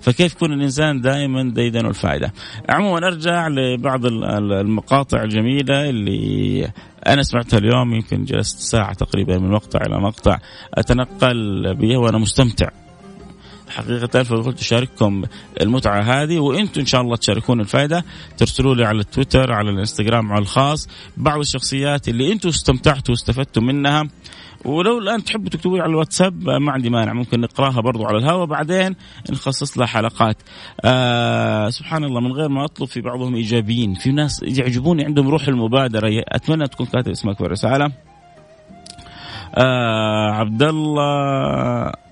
فكيف 0.00 0.32
يكون 0.32 0.52
الإنسان 0.52 1.00
دائما 1.00 1.42
ديدن 1.54 1.86
الفائدة؟ 1.86 2.32
عموما 2.68 3.06
أرجع 3.06 3.48
لبعض 3.48 4.06
المقاطع 4.06 5.22
الجميلة 5.22 5.90
اللي 5.90 6.68
أنا 7.06 7.22
سمعتها 7.22 7.58
اليوم 7.58 7.94
يمكن 7.94 8.24
جلست 8.24 8.58
ساعة 8.58 8.94
تقريبا 8.94 9.38
من 9.38 9.50
مقطع 9.50 9.80
إلى 9.86 10.00
مقطع 10.00 10.38
أتنقل 10.74 11.74
بها 11.74 11.98
وأنا 11.98 12.18
مستمتع. 12.18 12.68
حقيقة 13.68 14.22
فقلت 14.22 14.60
أشارككم 14.60 15.24
المتعة 15.60 16.00
هذه 16.00 16.38
وأنتم 16.38 16.80
إن 16.80 16.86
شاء 16.86 17.00
الله 17.00 17.16
تشاركون 17.16 17.60
الفائدة. 17.60 18.04
ترسلوا 18.36 18.74
لي 18.74 18.84
على 18.84 19.00
التويتر 19.00 19.52
على 19.52 19.70
الإنستغرام 19.70 20.32
على 20.32 20.42
الخاص 20.42 20.88
بعض 21.16 21.40
الشخصيات 21.40 22.08
اللي 22.08 22.32
أنتم 22.32 22.48
استمتعتوا 22.48 23.14
واستفدتوا 23.14 23.62
منها. 23.62 24.08
ولو 24.64 24.98
الآن 24.98 25.24
تحبوا 25.24 25.48
تكتبوا 25.48 25.80
على 25.80 25.90
الواتساب 25.90 26.48
ما 26.48 26.72
عندي 26.72 26.90
مانع 26.90 27.12
ممكن 27.12 27.40
نقراها 27.40 27.80
برضو 27.80 28.04
على 28.04 28.18
الهواء 28.18 28.46
بعدين 28.46 28.96
نخصص 29.30 29.78
لها 29.78 29.86
حلقات. 29.86 30.36
آه 30.84 31.68
سبحان 31.68 32.04
الله 32.04 32.20
من 32.20 32.32
غير 32.32 32.48
ما 32.48 32.64
أطلب 32.64 32.88
في 32.88 33.00
بعضهم 33.00 33.34
إيجابيين 33.34 33.94
في 33.94 34.12
ناس 34.12 34.42
يعجبوني 34.42 35.04
عندهم 35.04 35.28
روح 35.28 35.48
المبادرة. 35.48 36.22
أتمنى 36.28 36.66
تكون 36.66 36.86
كاتب 36.86 37.10
اسمك 37.10 37.36
في 37.38 37.44
الرساله 37.44 37.92
آه 39.54 40.30
عبد 40.30 40.62
الله 40.62 42.03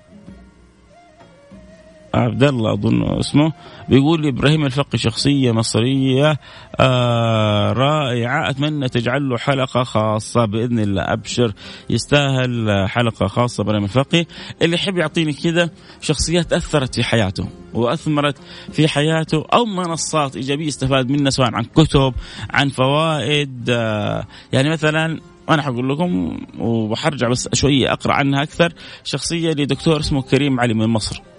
عبد 2.13 2.43
الله 2.43 2.73
أظن 2.73 3.19
اسمه 3.19 3.53
بيقول 3.89 4.21
لي 4.21 4.29
إبراهيم 4.29 4.65
الفقي 4.65 4.97
شخصية 4.97 5.51
مصرية 5.51 6.39
آه 6.79 7.73
رائعة 7.73 8.49
أتمنى 8.49 8.89
تجعل 8.89 9.29
له 9.29 9.37
حلقة 9.37 9.83
خاصة 9.83 10.45
بإذن 10.45 10.79
الله 10.79 11.01
أبشر 11.01 11.53
يستاهل 11.89 12.85
حلقة 12.89 13.27
خاصة 13.27 13.61
إبراهيم 13.61 13.83
الفقي. 13.83 14.25
اللي 14.61 14.75
يحب 14.75 14.97
يعطيني 14.97 15.33
كذا 15.33 15.69
شخصيات 16.01 16.53
أثرت 16.53 16.95
في 16.95 17.03
حياته 17.03 17.47
وأثمرت 17.73 18.37
في 18.71 18.87
حياته 18.87 19.45
أو 19.53 19.65
منصات 19.65 20.35
إيجابية 20.35 20.67
استفاد 20.67 21.09
منها 21.09 21.29
سواء 21.29 21.55
عن 21.55 21.63
كتب 21.63 22.13
عن 22.49 22.69
فوائد 22.69 23.69
آه 23.69 24.27
يعني 24.53 24.69
مثلا 24.69 25.19
أنا 25.49 25.61
حقول 25.61 25.89
لكم 25.89 26.39
وحرجع 26.59 27.27
بس 27.27 27.49
شوية 27.53 27.93
أقرأ 27.93 28.13
عنها 28.13 28.43
أكثر 28.43 28.73
شخصية 29.03 29.51
لدكتور 29.51 29.99
اسمه 29.99 30.21
كريم 30.21 30.59
علي 30.59 30.73
من 30.73 30.87
مصر. 30.87 31.32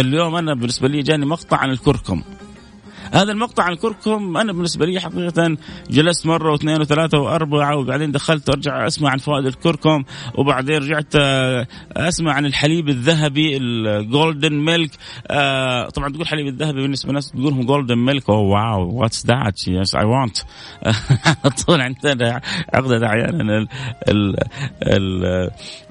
اليوم 0.00 0.36
أنا 0.36 0.54
بالنسبة 0.54 0.88
لي 0.88 1.02
جاني 1.02 1.26
مقطع 1.26 1.56
عن 1.56 1.70
الكركم. 1.70 2.22
هذا 3.12 3.32
المقطع 3.32 3.62
عن 3.62 3.72
الكركم 3.72 4.36
أنا 4.36 4.52
بالنسبة 4.52 4.86
لي 4.86 5.00
حقيقة 5.00 5.56
جلست 5.90 6.26
مرة 6.26 6.52
واثنين 6.52 6.80
وثلاثة 6.80 7.18
وأربعة 7.18 7.76
وبعدين 7.76 8.12
دخلت 8.12 8.48
ارجع 8.48 8.86
أسمع 8.86 9.10
عن 9.10 9.18
فوائد 9.18 9.46
الكركم 9.46 10.04
وبعدين 10.34 10.76
رجعت 10.76 11.16
آه، 11.16 11.66
أسمع 11.96 12.32
عن 12.32 12.46
الحليب 12.46 12.88
الذهبي 12.88 13.56
ال 13.56 13.70
golden 13.70 14.52
milk 14.52 14.90
آه، 15.26 15.88
طبعا 15.88 16.08
تقول 16.08 16.26
حليب 16.26 16.46
الذهبي 16.46 16.82
بالنسبة 16.82 17.08
للناس 17.08 17.30
تقولهم 17.30 17.66
golden 17.66 17.98
milk 17.98 18.28
wow 18.28 18.90
what's 18.92 19.26
that 19.26 19.68
yes 19.68 19.94
I 19.94 20.04
want 20.04 20.36
طول 21.66 21.80
عندنا 21.80 22.40
عقدة 22.74 23.06
أحيانا 23.06 23.66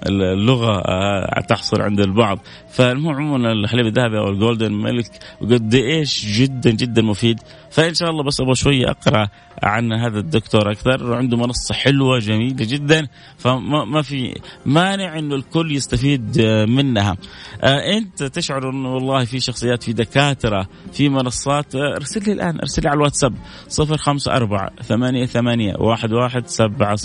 اللغة 0.08 0.82
آه، 0.86 1.41
تحصل 1.49 1.82
عند 1.82 1.99
البعض. 1.99 2.39
فالمهم 2.69 3.15
عموما 3.15 3.51
الحليب 3.51 3.86
الذهبي 3.86 4.17
أو 4.17 4.30
ال 4.30 4.36
golden 4.36 4.71
milk 4.71 5.12
وقد 5.41 5.73
إيش 5.73 6.25
جدا 6.25 6.71
جدا 6.71 7.05
مفيد 7.06 7.39
فإن 7.72 7.94
شاء 7.94 8.10
الله 8.10 8.24
بس 8.24 8.41
أبغى 8.41 8.56
شوية 8.56 8.89
أقرأ 8.89 9.28
عن 9.63 9.94
هذا 9.94 10.20
الدكتور 10.20 10.72
أكثر. 10.72 11.13
عنده 11.13 11.38
منصة 11.38 11.74
حلوة 11.76 12.20
جميلة 12.20 12.65
جدا 12.65 13.08
فما 13.38 14.02
في 14.02 14.41
مانع 14.65 15.20
إنه 15.20 15.36
الكل 15.36 15.72
يستفيد 15.72 16.41
منها. 16.68 17.18
آه 17.63 17.98
أنت 17.98 18.24
تشعر 18.24 18.70
إنه 18.70 18.94
والله 18.94 19.26
في 19.26 19.39
شخصيات 19.39 19.84
في 19.84 19.94
دكاترة 19.94 20.68
في 20.94 21.10
منصات. 21.10 21.76
آه، 21.76 21.96
أرسل 21.96 22.24
لي 22.26 22.32
الآن 22.32 22.60
أرسل 22.60 22.82
لي 22.82 22.89
على 22.89 22.98
الواتساب. 22.98 23.34
054 23.80 24.70
88 24.82 25.76
11 25.94 26.44
700 26.46 26.96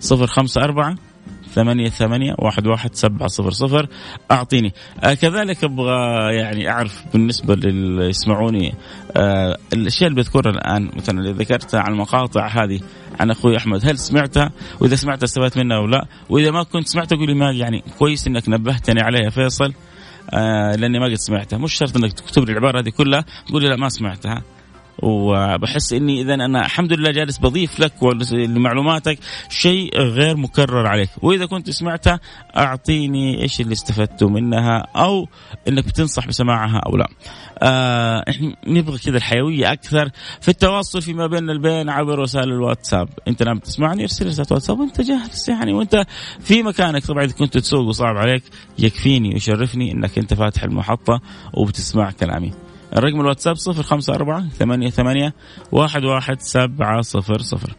054 0.00 0.96
ثمانية 1.56 1.88
ثمانية 1.88 2.34
واحد 2.38 2.66
واحد 2.66 2.94
سبعة 2.94 3.28
صفر 3.28 3.50
صفر. 3.50 3.88
أعطيني. 4.30 4.72
آه 5.04 5.14
كذلك 5.14 5.64
أبغى 5.64 5.94
يعني 6.34 6.70
أعرف 6.70 7.04
بالنسبة 7.12 7.54
للي 7.54 8.08
يسمعوني 8.08 8.74
آه 9.16 9.58
الأشياء 9.72 10.10
اللي 10.10 10.22
بذكرها 10.22 10.52
الآن 10.52 10.90
مثلا 10.96 11.20
اللي 11.20 11.32
ذكرتها 11.32 11.80
عن 11.80 11.92
المقاطع 11.92 12.46
هذه 12.46 12.80
عن 13.20 13.30
أخوي 13.30 13.56
أحمد 13.56 13.88
هل 13.88 13.98
سمعتها؟ 13.98 14.50
وإذا 14.80 14.96
سمعتها 14.96 15.24
استفدت 15.24 15.58
منها 15.58 15.76
أو 15.76 15.86
لا؟ 15.86 16.06
وإذا 16.30 16.50
ما 16.50 16.62
كنت 16.62 16.88
سمعتها 16.88 17.16
قولي 17.16 17.34
ما 17.34 17.50
يعني 17.50 17.82
كويس 17.98 18.26
إنك 18.26 18.48
نبهتني 18.48 19.00
عليها 19.00 19.30
فيصل 19.30 19.72
آه 20.34 20.76
لأني 20.76 20.98
ما 20.98 21.06
قد 21.06 21.14
سمعتها. 21.14 21.58
مش 21.58 21.74
شرط 21.74 21.96
إنك 21.96 22.12
تكتب 22.12 22.44
لي 22.44 22.52
العبارة 22.52 22.80
هذه 22.80 22.88
كلها 22.88 23.24
قولي 23.52 23.68
لا 23.68 23.76
ما 23.76 23.88
سمعتها. 23.88 24.42
وبحس 25.02 25.92
إني 25.92 26.22
اذا 26.22 26.34
أنا 26.34 26.60
الحمد 26.60 26.92
لله 26.92 27.10
جالس 27.10 27.38
بضيف 27.38 27.80
لك 27.80 28.02
ولمعلوماتك 28.02 29.18
شيء 29.48 29.98
غير 29.98 30.36
مكرر 30.36 30.86
عليك. 30.86 31.10
وإذا 31.22 31.46
كنت 31.46 31.70
سمعتها 31.70 32.20
أعطيني 32.56 33.42
إيش 33.42 33.60
اللي 33.60 33.72
استفدته 33.72 34.28
منها 34.28 34.86
أو 34.96 35.28
إنك 35.68 35.84
بتنصح 35.84 36.26
بسماعها 36.26 36.78
أو 36.86 36.96
لا. 36.96 37.08
آه 37.58 38.24
نبغى 38.66 38.98
كذا 38.98 39.16
الحيوية 39.16 39.72
أكثر 39.72 40.10
في 40.40 40.48
التواصل 40.48 41.02
فيما 41.02 41.26
بيننا 41.26 41.52
البين 41.52 41.88
عبر 41.88 42.20
وسائل 42.20 42.48
الواتساب. 42.48 43.08
أنت 43.28 43.42
لما 43.42 43.60
تسمعني 43.60 44.02
أرسل 44.02 44.26
رسالة 44.26 44.48
واتساب 44.50 44.80
وأنت 44.80 45.00
جالس 45.00 45.48
يعني 45.48 45.72
وأنت 45.72 46.06
في 46.40 46.62
مكانك. 46.62 47.06
طبعا 47.06 47.24
إذا 47.24 47.32
كنت 47.32 47.58
تسوق 47.58 47.88
وصعب 47.88 48.16
عليك 48.16 48.42
يكفيني 48.78 49.28
ويشرفني 49.28 49.92
إنك 49.92 50.18
أنت 50.18 50.34
فاتح 50.34 50.62
المحطة 50.62 51.20
وبتسمع 51.54 52.10
كلامي. 52.10 52.65
الرقم 52.92 53.20
الواتساب 53.20 53.56
054 53.56 54.50
88 54.58 55.32
11700 55.72 57.76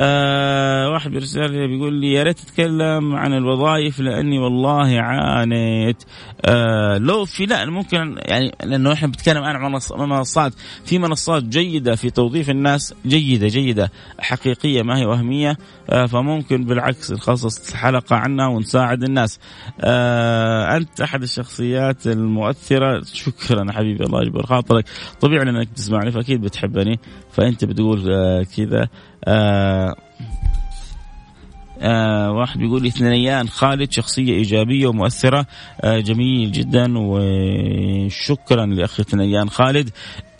آه، 0.00 0.90
واحد 0.90 1.10
بيرسل 1.10 1.50
لي 1.52 1.66
بيقول 1.66 1.94
لي 1.94 2.12
يا 2.12 2.22
ريت 2.22 2.38
تتكلم 2.38 3.14
عن 3.14 3.32
الوظائف 3.32 4.00
لأني 4.00 4.38
والله 4.38 5.00
عانيت. 5.00 6.04
آه 6.44 6.98
لو 6.98 7.24
في 7.24 7.46
لا 7.46 7.70
ممكن 7.70 8.16
يعني 8.18 8.52
لأنه 8.64 8.92
إحنا 8.92 9.08
بنتكلم 9.08 9.42
عن 9.42 9.72
منصات 9.98 10.54
في 10.84 10.98
منصات 10.98 11.42
جيدة 11.44 11.94
في 11.94 12.10
توظيف 12.10 12.50
الناس 12.50 12.94
جيدة 13.06 13.46
جيدة 13.46 13.90
حقيقية 14.18 14.82
ما 14.82 14.98
هي 14.98 15.06
وهمية 15.06 15.56
آه 15.90 16.06
فممكن 16.06 16.64
بالعكس 16.64 17.12
نخصص 17.12 17.74
حلقة 17.74 18.16
عنها 18.16 18.46
ونساعد 18.46 19.02
الناس. 19.02 19.40
آه 19.80 20.76
أنت 20.76 21.00
أحد 21.00 21.22
الشخصيات 21.22 22.06
المؤثرة. 22.06 23.02
شكرا 23.12 23.72
حبيبي 23.72 24.04
الله 24.04 24.22
يجبر 24.22 24.46
خاطرك. 24.46 24.84
طبيعي 25.20 25.42
انك 25.42 25.68
تسمعني 25.76 26.12
فأكيد 26.12 26.40
بتحبني 26.40 27.00
فأنت 27.32 27.64
بتقول 27.64 28.12
آه 28.12 28.42
كذا. 28.56 28.88
آه 29.24 29.94
آه 31.80 32.32
واحد 32.32 32.58
بيقول 32.58 32.82
لي 32.82 32.90
ثنيان 32.90 33.48
خالد 33.48 33.92
شخصية 33.92 34.32
إيجابية 34.32 34.86
ومؤثرة. 34.86 35.46
آه 35.80 36.00
جميل 36.00 36.52
جدا 36.52 36.94
وشكرا 36.96 38.66
لأخي 38.66 39.02
ثنيان 39.02 39.50
خالد. 39.50 39.90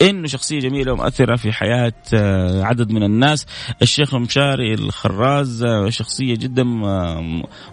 إنه 0.01 0.27
شخصية 0.27 0.59
جميلة 0.59 0.93
ومؤثرة 0.93 1.35
في 1.35 1.51
حياة 1.51 1.93
آه 2.13 2.63
عدد 2.63 2.91
من 2.91 3.03
الناس. 3.03 3.45
الشيخ 3.81 4.15
مشاري 4.15 4.73
الخراز 4.73 5.63
آه 5.63 5.89
شخصية 5.89 6.35
جدا 6.35 6.63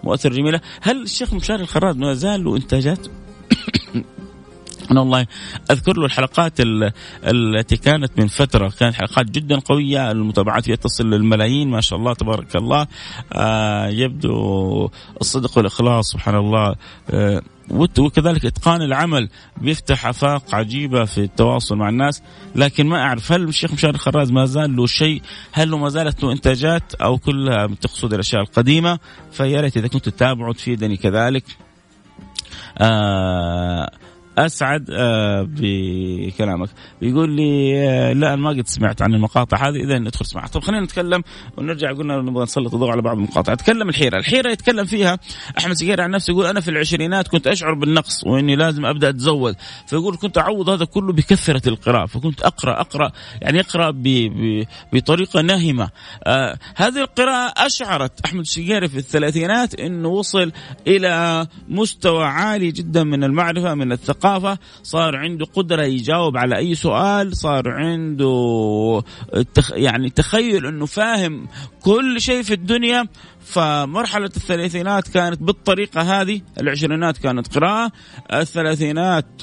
مؤثرة 0.05 0.35
جميلة. 0.35 0.61
هل 0.83 1.03
الشيخ 1.03 1.35
مشاري 1.35 1.63
الخراز 1.63 1.97
ما 1.97 2.15
زال 2.15 2.45
له 2.45 2.57
إنتاجات؟ 2.57 3.07
أنا 4.91 5.01
والله 5.01 5.27
أذكر 5.71 5.97
له 5.97 6.05
الحلقات 6.05 6.53
التي 7.25 7.77
كانت 7.77 8.19
من 8.19 8.27
فترة. 8.27 8.69
كانت 8.69 8.95
حلقات 8.95 9.31
جدا 9.31 9.59
قوية. 9.59 10.11
المتابعات 10.11 10.65
فيها 10.65 10.77
تصل 10.77 11.11
للملايين. 11.11 11.71
ما 11.71 11.81
شاء 11.81 11.99
الله 11.99 12.15
تبارك 12.15 12.57
الله. 12.57 12.87
آه 13.33 13.89
يبدو 13.89 14.91
الصدق 15.21 15.59
والإخلاص. 15.59 16.13
سبحان 16.13 16.35
الله. 16.35 16.75
آه 17.11 17.43
وكذلك 17.99 18.45
إتقان 18.45 18.83
العمل. 18.83 19.29
بيفتح 19.57 20.07
آفاق 20.07 20.55
عجيبة 20.55 21.05
في 21.05 21.19
التواصل 21.19 21.77
مع 21.77 21.89
الناس. 21.89 22.23
لكن 22.55 22.87
ما 22.87 23.03
أعرف 23.03 23.33
هل 23.33 23.43
الشيخ 23.43 23.73
مشاري 23.73 23.99
خراز 23.99 24.33
ما 24.33 24.45
زال 24.45 24.77
له 24.77 24.87
شيء؟ 24.87 25.23
هل 25.53 25.71
ما 25.71 25.89
زالت 25.89 26.23
له 26.23 26.33
إنتاجات؟ 26.33 26.95
أو 26.95 27.19
كلها 27.19 27.67
تقصد 27.67 28.13
الأشياء 28.15 28.43
القديمة؟ 28.43 28.99
فيا 29.33 29.61
ريت 29.61 29.77
إذا 29.77 29.89
كنت 29.89 30.09
تتابعوا 30.09 30.53
تفيدني 30.53 30.97
كذلك. 30.97 31.45
آه 32.79 33.91
أسعد 34.39 34.91
آه، 34.91 35.49
بكلامك. 35.51 36.69
بيقول 37.01 37.31
لي 37.31 37.79
آه، 37.89 38.13
لا 38.13 38.35
أنا 38.35 38.43
ما 38.43 38.51
قد 38.51 38.69
سمعت 38.69 39.03
عن 39.03 39.15
المقاطع 39.15 39.69
هذه. 39.69 39.77
إذا 39.77 39.99
ندخل 39.99 40.25
اسمعها 40.25 40.47
طب 40.47 40.61
خلينا 40.61 40.85
نتكلم 40.85 41.23
ونرجع 41.57 41.93
قلنا 41.93 42.17
نبغى 42.17 42.43
نسلط 42.43 42.75
الضوء 42.75 42.91
على 42.91 43.03
بعض 43.03 43.17
المقاطع. 43.17 43.53
أتكلم 43.53 43.89
الحيرة. 43.89 44.19
الحيرة 44.19 44.51
يتكلم 44.51 44.85
فيها 44.85 45.19
أحمد 45.59 45.73
سقير 45.73 46.01
عن 46.01 46.11
نفسه 46.11 46.31
يقول 46.31 46.47
أنا 46.47 46.61
في 46.61 46.71
العشرينات 46.71 47.29
كنت 47.29 47.47
أشعر 47.47 47.75
بالنقص 47.75 48.25
وإني 48.27 48.57
لازم 48.57 48.87
أبدأ 48.87 49.09
اتزود 49.09 49.57
فيقول 49.87 50.17
كنت 50.17 50.39
أعوض 50.39 50.69
هذا 50.69 50.85
كله 50.85 51.13
بكثرة 51.13 51.69
القراءة. 51.69 52.07
فكنت 52.07 52.43
أقرأ 52.43 52.81
أقرأ 52.81 53.13
يعني 53.43 53.61
أقرأ 53.61 53.95
بطريقة 54.93 55.41
ناهمة. 55.41 55.91
آه 56.25 56.59
هذه 56.77 57.01
القراءة 57.01 57.67
أشعرت 57.67 58.21
أحمد 58.25 58.41
الشقيري 58.41 58.89
في 58.89 58.99
الثلاثينات 58.99 59.75
إنه 59.75 60.09
وصل 60.09 60.53
إلى 60.87 61.47
مستوى 61.69 62.25
عالي 62.25 62.71
جدا 62.71 63.05
من 63.05 63.25
المعرفة 63.25 63.75
من 63.75 63.93
الثقافة 63.93 64.26
الثقافة 64.27 64.59
صار 64.83 65.17
عنده 65.17 65.47
قدرة 65.47 65.83
يجاوب 65.83 66.37
على 66.37 66.57
أي 66.57 66.75
سؤال 66.75 67.37
صار 67.37 67.69
عنده 67.69 69.03
يعني 69.73 70.11
تخيل 70.11 70.67
أنه 70.67 70.87
فاهم 70.87 71.49
كل 71.81 72.21
شيء 72.21 72.43
في 72.43 72.55
الدنيا. 72.55 73.05
فمرحلة 73.41 74.31
الثلاثينات 74.37 75.09
كانت 75.09 75.43
بالطريقة 75.43 76.01
هذه 76.01 76.41
العشرينات 76.61 77.19
كانت 77.19 77.59
قراءة 77.59 77.93
الثلاثينات 78.33 79.43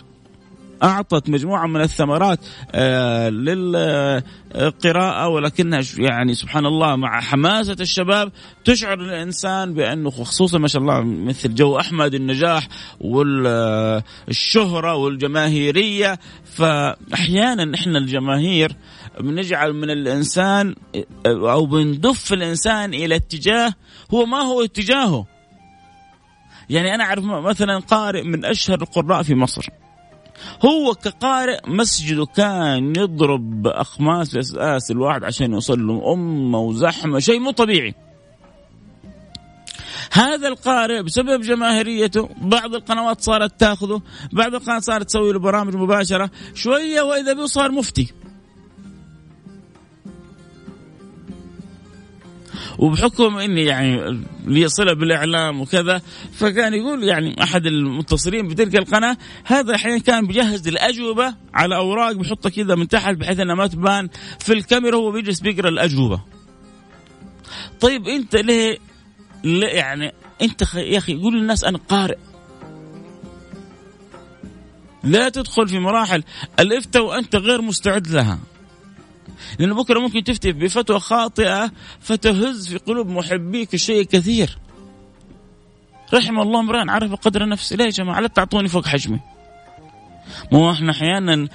أعطت 0.84 1.30
مجموعة 1.30 1.68
من 1.68 1.82
الثمرات 1.82 2.40
آه، 2.72 3.30
للقراءة 3.30 5.28
ولكنها 5.28 5.82
يعني 5.98 6.34
سبحان 6.34 6.66
الله 6.66 6.96
مع 6.96 7.22
حماسة 7.22 7.76
الشباب 7.80 8.32
تشعر 8.66 9.00
الإنسان 9.00 9.74
بأنه 9.74 10.10
خصوصا 10.10 10.58
ما 10.58 10.68
شاء 10.68 10.82
الله 10.82 11.02
مثل 11.02 11.56
جو 11.56 11.80
أحمد 11.80 12.14
النجاح 12.14 12.68
والشهرة 13.00 14.96
والجماهيرية 14.96 16.20
فاحيانا 16.46 17.76
إحنا 17.76 17.98
الجماهير 17.98 18.76
بنجعل 19.20 19.74
من 19.74 19.90
الإنسان 19.90 20.76
أو 21.26 21.66
بندف 21.66 22.34
الإنسان 22.34 22.94
إلى 22.94 23.16
اتجاه 23.16 23.74
هو 24.14 24.26
ما 24.26 24.38
هو 24.38 24.64
اتجاهه. 24.64 25.26
يعني 26.70 26.96
أنا 26.96 27.04
أعرف 27.04 27.24
مثلا 27.24 27.80
قارئ 27.80 28.24
من 28.24 28.46
أشهر 28.46 28.82
القراء 28.82 29.24
في 29.24 29.36
مصر. 29.36 29.70
هو 30.66 30.94
كقارئ 30.94 31.60
مسجده 31.68 32.26
كان 32.26 32.96
يضرب 32.96 33.68
أخماس 33.68 34.36
أساس 34.36 34.92
الواحد 34.92 35.24
عشان 35.24 35.54
يوصل 35.54 35.88
له 35.88 36.14
أمة 36.14 36.60
وزحمة 36.60 37.20
شيء 37.20 37.40
مو 37.40 37.52
طبيعي. 37.52 37.96
هذا 40.12 40.48
القارئ 40.48 41.02
بسبب 41.02 41.42
جماهيريته 41.42 42.30
بعض 42.42 42.76
القنوات 42.76 43.22
صارت 43.22 43.60
تاخذه 43.60 44.02
بعض 44.32 44.56
القنوات 44.56 44.84
صارت 44.84 45.08
تسوي 45.08 45.34
له 45.34 45.40
برامج 45.40 45.76
مباشرة 45.76 46.30
شوية 46.56 47.02
وإذا 47.02 47.34
به 47.34 47.46
صار 47.46 47.72
مفتي. 47.72 48.14
وبحكم 52.78 53.38
إني 53.38 53.66
يعني 53.66 54.22
لي 54.46 54.68
صلة 54.68 54.94
بالإعلام 54.94 55.62
وكذا 55.62 56.02
فكان 56.34 56.74
يقول 56.74 57.04
يعني 57.04 57.44
أحد 57.44 57.66
المتصلين 57.66 58.48
بتلك 58.48 58.76
القناة 58.76 59.18
هذا 59.44 59.76
أحيانا 59.76 59.98
كان 59.98 60.28
بيجهز 60.28 60.68
الأجوبة 60.68 61.36
على 61.54 61.76
أوراق 61.76 62.12
بيحطها 62.12 62.50
كذا 62.50 62.76
من 62.76 62.88
تحت 62.88 63.16
بحيث 63.16 63.40
إنها 63.40 63.56
ما 63.56 63.68
تبان 63.68 64.10
في 64.40 64.54
الكاميرا 64.54 64.98
وهو 64.98 65.12
بيجلس 65.12 65.40
بيقرأ 65.40 65.70
الأجوبة. 65.70 66.22
طيب 67.82 68.08
أنت 68.08 68.36
ليه, 68.36 68.78
ليه 69.44 69.68
يعني 69.68 70.12
أنت 70.42 70.74
يا 70.76 70.98
أخي 70.98 71.16
قول 71.16 71.34
للناس 71.34 71.64
أنا 71.64 71.80
قارئ 71.90 72.18
لا 75.04 75.30
تدخل 75.30 75.68
في 75.68 75.80
مراحل 75.80 76.24
الإفتاء 76.60 77.06
وأنت 77.06 77.36
غير 77.36 77.62
مستعد 77.62 78.08
لها 78.08 78.40
لأنه 79.60 79.76
بكرة 79.76 80.00
ممكن 80.00 80.24
تفتي 80.24 80.52
بفتوى 80.52 81.00
خاطئة 81.00 81.72
فتهز 82.00 82.68
في 82.68 82.78
قلوب 82.78 83.10
محبيك 83.10 83.74
الشيء 83.74 84.04
كثير 84.04 84.58
رحم 86.14 86.40
الله 86.40 86.60
امرأ 86.60 86.92
عرف 86.92 87.14
قدر 87.14 87.48
نفسه 87.48 87.76
ليه 87.76 87.86
يا 87.86 87.90
جماعة 87.90 88.20
لا 88.20 88.28
تعطوني 88.28 88.68
فوق 88.68 88.86
حجمي. 88.86 89.20
مو 90.52 90.72
إحنا 90.72 90.92
أحيانا 90.92 91.48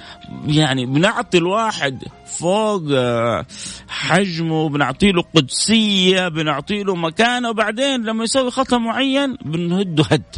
يعني 0.47 0.85
بنعطي 0.85 1.37
الواحد 1.37 2.03
فوق 2.25 2.83
آه، 2.91 3.45
حجمه 3.87 4.69
بنعطي 4.69 5.11
له 5.11 5.23
قدسية 5.35 6.27
بنعطي 6.27 6.83
له 6.83 6.95
مكانة 6.95 7.49
وبعدين 7.49 8.03
لما 8.03 8.23
يسوي 8.23 8.51
خطأ 8.51 8.77
معين 8.77 9.35
بنهده 9.45 10.03
هد. 10.11 10.35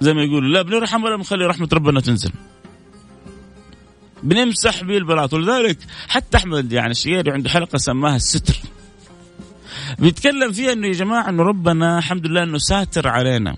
زي 0.00 0.14
ما 0.14 0.22
يقولوا 0.22 0.48
لا 0.48 0.62
بنرحم 0.62 1.04
ولا 1.04 1.16
بنخلي 1.16 1.46
رحمة 1.46 1.68
ربنا 1.72 2.00
تنزل. 2.00 2.32
بنمسح 4.22 4.84
به 4.84 4.96
البلاط. 4.96 5.34
ولذلك 5.34 5.78
حتى 6.08 6.36
أحمد 6.36 6.72
يعني 6.72 6.90
الشيري 6.90 7.30
عنده 7.30 7.50
حلقة 7.50 7.78
سماها 7.78 8.16
الستر. 8.16 8.56
بيتكلم 9.98 10.52
فيها 10.52 10.72
إنه 10.72 10.86
يا 10.86 10.92
جماعة 10.92 11.28
إنه 11.28 11.42
ربنا 11.42 11.98
الحمد 11.98 12.26
لله 12.26 12.42
إنه 12.42 12.58
ساتر 12.58 13.08
علينا. 13.08 13.56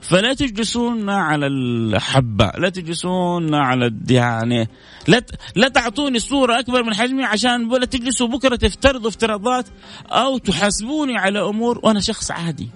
فلا 0.00 0.34
تجلسون 0.34 1.10
على 1.10 1.46
الحبة 1.46 2.52
لا 2.58 2.68
تجلسون 2.68 3.54
على 3.54 3.92
يعني 4.10 4.68
لا 5.08 5.22
لا 5.54 5.68
تعطوني 5.68 6.18
صورة 6.18 6.58
أكبر 6.58 6.82
من 6.82 6.94
حجمي 6.94 7.24
عشان 7.24 7.72
ولا 7.72 7.86
تجلسوا 7.86 8.26
بكرة 8.26 8.56
تفترضوا 8.56 9.08
افتراضات 9.08 9.66
أو 10.06 10.38
تحاسبوني 10.38 11.18
على 11.18 11.40
أمور 11.40 11.80
وأنا 11.82 12.00
شخص 12.00 12.30
عادي. 12.30 12.68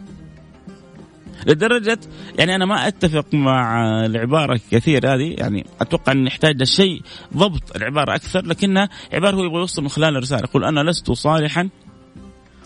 لدرجة 1.46 1.98
يعني 2.38 2.54
أنا 2.54 2.64
ما 2.64 2.88
أتفق 2.88 3.34
مع 3.34 3.84
العبارة 4.06 4.60
كثير 4.70 5.14
هذه 5.14 5.34
يعني 5.38 5.66
أتوقع 5.80 6.12
أن 6.12 6.24
نحتاج 6.24 6.62
لشيء 6.62 7.02
ضبط 7.36 7.76
العبارة 7.76 8.14
أكثر 8.14 8.46
لكنها 8.46 8.88
عبارة 9.12 9.36
هو 9.36 9.44
يبغى 9.44 9.60
يوصل 9.60 9.82
من 9.82 9.88
خلال 9.88 10.16
الرسالة 10.16 10.42
يقول 10.42 10.64
أنا 10.64 10.90
لست 10.90 11.12
صالحا 11.12 11.68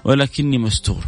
ولكني 0.04 0.58
مستور. 0.58 1.04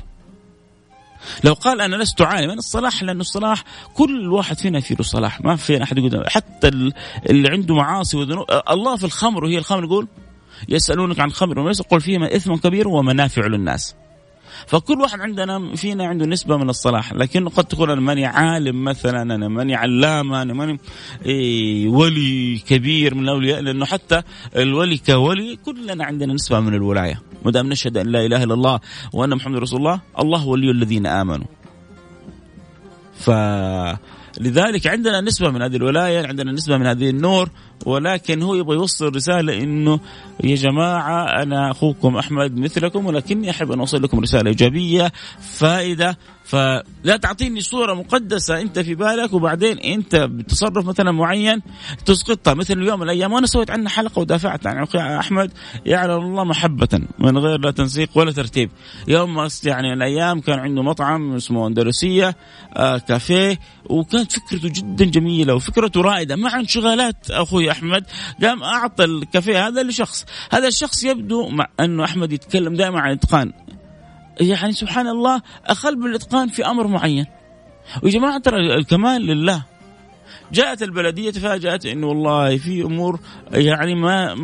لو 1.45 1.53
قال 1.53 1.81
أنا 1.81 1.97
لست 1.97 2.23
عالما 2.23 2.55
الصلاح 2.55 3.03
لأنه 3.03 3.21
الصلاح 3.21 3.65
كل 3.95 4.29
واحد 4.29 4.59
فينا 4.59 4.81
فيه 4.81 4.97
صلاح 5.01 5.41
ما 5.41 5.57
في 5.57 5.83
أحد 5.83 5.99
يقول 5.99 6.31
حتى 6.31 6.69
اللي 7.31 7.49
عنده 7.51 7.75
معاصي 7.75 8.17
وذنوب 8.17 8.47
الله 8.71 8.97
في 8.97 9.05
الخمر 9.05 9.45
وهي 9.45 9.59
الخمر 9.59 9.85
يقول 9.85 10.09
يسألونك 10.69 11.21
عن 11.21 11.29
الخمر 11.29 11.59
وليس 11.59 11.83
قل 11.83 12.01
فيهما 12.01 12.37
إثم 12.37 12.55
كبير 12.55 12.89
ومنافع 12.89 13.47
للناس. 13.47 13.95
فكل 14.66 15.01
واحد 15.01 15.21
عندنا 15.21 15.77
فينا 15.77 16.07
عنده 16.07 16.27
نسبة 16.27 16.57
من 16.57 16.68
الصلاح 16.71 17.12
لكن 17.12 17.49
قد 17.49 17.64
تكون 17.64 17.90
أنا 17.90 18.01
ماني 18.01 18.27
عالم 18.27 18.85
مثلا 18.85 19.23
أنا 19.23 19.49
ماني 19.49 19.75
علامة 19.75 20.42
أنا 20.42 20.55
ماني 20.55 20.81
إيه 21.27 21.88
ولي 21.88 22.59
كبير 22.59 23.14
من 23.14 23.23
الأولياء 23.23 23.61
لأنه 23.61 23.85
حتى 23.85 24.23
الولي 24.57 24.99
كولي 24.99 25.59
كلنا 25.64 26.05
عندنا 26.05 26.35
نسبة 26.35 26.61
من 26.61 26.75
الولاية. 26.75 27.23
ما 27.44 27.51
دام 27.51 27.68
نشهد 27.68 27.97
أن 27.97 28.07
لا 28.07 28.27
إله 28.27 28.44
إلا 28.44 28.55
الله 28.55 28.81
وأن 29.12 29.35
محمد 29.35 29.57
رسول 29.59 29.79
الله 29.79 30.01
الله 30.18 30.47
ولي 30.47 30.71
الذين 30.71 31.07
آمنوا. 31.07 31.47
ف 33.18 33.31
لذلك 34.40 34.87
عندنا 34.87 35.21
نسبة 35.21 35.51
من 35.51 35.62
هذه 35.62 35.77
الولاية 35.77 36.27
عندنا 36.27 36.53
نسبة 36.53 36.79
من 36.79 36.87
هذه 36.87 37.11
النور 37.11 37.49
ولكن 37.87 38.43
هو 38.43 38.55
يبغى 38.55 38.77
يوصل 38.77 39.14
رسالة 39.17 39.62
إنه 39.62 40.01
يا 40.45 40.55
جماعة 40.55 41.43
أنا 41.43 41.71
أخوكم 41.71 42.17
أحمد 42.17 42.57
مثلكم 42.57 43.07
ولكني 43.07 43.51
أحب 43.51 43.73
أن 43.73 43.79
أوصل 43.79 44.03
لكم 44.03 44.21
رسالة 44.21 44.51
إيجابية 44.51 45.12
فائدة. 45.41 46.19
فلا 46.49 47.17
تعطيني 47.23 47.61
صورة 47.61 47.95
مقدسة 47.95 48.61
أنت 48.61 48.79
في 48.79 48.95
بالك 48.95 49.33
وبعدين 49.33 49.79
أنت 49.79 50.17
بتصرف 50.17 50.87
مثلا 50.87 51.12
معين 51.12 51.62
تسقطها 52.07 52.55
مثل 52.55 52.79
اليوم 52.79 53.01
من 53.01 53.05
الأيام 53.05 53.33
وأنا 53.33 53.47
سويت 53.47 53.71
عنها 53.71 53.88
حلقة 53.88 54.21
ودافعت 54.21 54.67
عن 54.67 54.87
أحمد. 54.97 55.53
يعلم 55.87 56.21
الله 56.21 56.45
محبة 56.45 57.01
من 57.19 57.38
غير 57.38 57.61
لا 57.61 57.71
تنسيق 57.71 58.09
ولا 58.14 58.33
ترتيب. 58.33 58.71
يوم 59.09 59.49
يعني 59.64 59.93
الأيام 59.93 60.41
كان 60.41 60.59
عنده 60.59 60.83
مطعم 60.83 61.35
اسمه 61.35 61.67
أندلسية 61.67 62.37
آه 62.77 62.99
كافيه 62.99 63.59
وكانت 63.87 64.33
فكرته 64.33 64.69
جدا 64.69 65.05
جميلة 65.05 65.55
وفكرته 65.55 66.01
رائدة 66.01 66.37
مع 66.37 66.61
انشغالات 66.61 67.31
أحمد 67.71 68.05
قام 68.43 68.63
أعطى 68.63 69.05
الكافيه 69.05 69.67
هذا 69.67 69.83
لشخص. 69.83 70.27
هذا 70.53 70.69
الشخص 70.69 71.05
يبدو 71.05 71.49
مع 71.49 71.67
أنه 71.81 72.05
أحمد 72.05 72.33
يتكلم 72.33 72.75
دائما 72.75 73.01
عن 73.01 73.11
الإتقان. 73.11 73.53
يعني 74.41 74.73
سبحان 74.73 75.09
الله 75.09 75.43
أخل 75.67 75.97
بالإتقان 75.97 76.49
في 76.49 76.67
أمر 76.67 76.87
معين. 76.87 77.27
ويا 78.03 78.13
جماعة 78.13 78.39
ترى 78.39 78.75
الكمال 78.75 79.27
لله. 79.27 79.65
جاءت 80.53 80.83
البلدية 80.83 81.31
تفاجأت 81.31 81.87
انه 81.87 82.07
والله 82.07 82.57
في 82.57 82.83
أمور 82.83 83.21
يعني 83.53 83.95
ما 83.95 84.37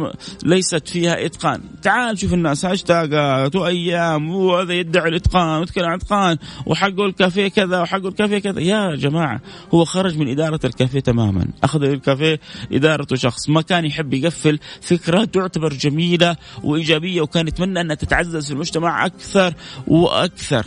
ليست 0.43 0.89
فيها 0.89 1.27
إتقان، 1.27 1.61
تعال 1.83 2.19
شوف 2.19 2.35
الناس 2.35 2.65
هاشتاجات 2.65 3.57
وايام 3.57 4.31
وهذا 4.31 4.73
يدعي 4.73 5.09
الإتقان 5.09 5.61
ويتكلم 5.61 5.85
عن 5.85 5.95
إتقان 5.95 6.39
وحقه 6.67 7.07
الكافيه 7.07 7.49
كذا 7.49 7.81
وحقه 7.81 8.09
الكافيه 8.09 8.39
كذا، 8.39 8.61
يا 8.61 8.95
جماعة 8.97 9.41
هو 9.75 9.85
خرج 9.85 10.19
من 10.19 10.29
إدارة 10.29 10.61
الكافيه 10.65 11.01
تماما، 11.01 11.49
أخذ 11.65 11.83
الكافيه 11.83 12.41
ادارته 12.73 13.17
شخص 13.17 13.49
ما 13.49 13.63
كان 13.63 13.85
يحب 13.85 14.15
يقفل 14.15 14.59
فكرة 14.81 15.25
تعتبر 15.25 15.73
جميلة 15.73 16.37
وإيجابية 16.63 17.21
وكان 17.21 17.49
يتمنى 17.49 17.81
أنها 17.81 17.95
تتعزز 17.95 18.47
في 18.47 18.53
المجتمع 18.53 19.07
أكثر 19.07 19.55
وأكثر. 19.87 20.67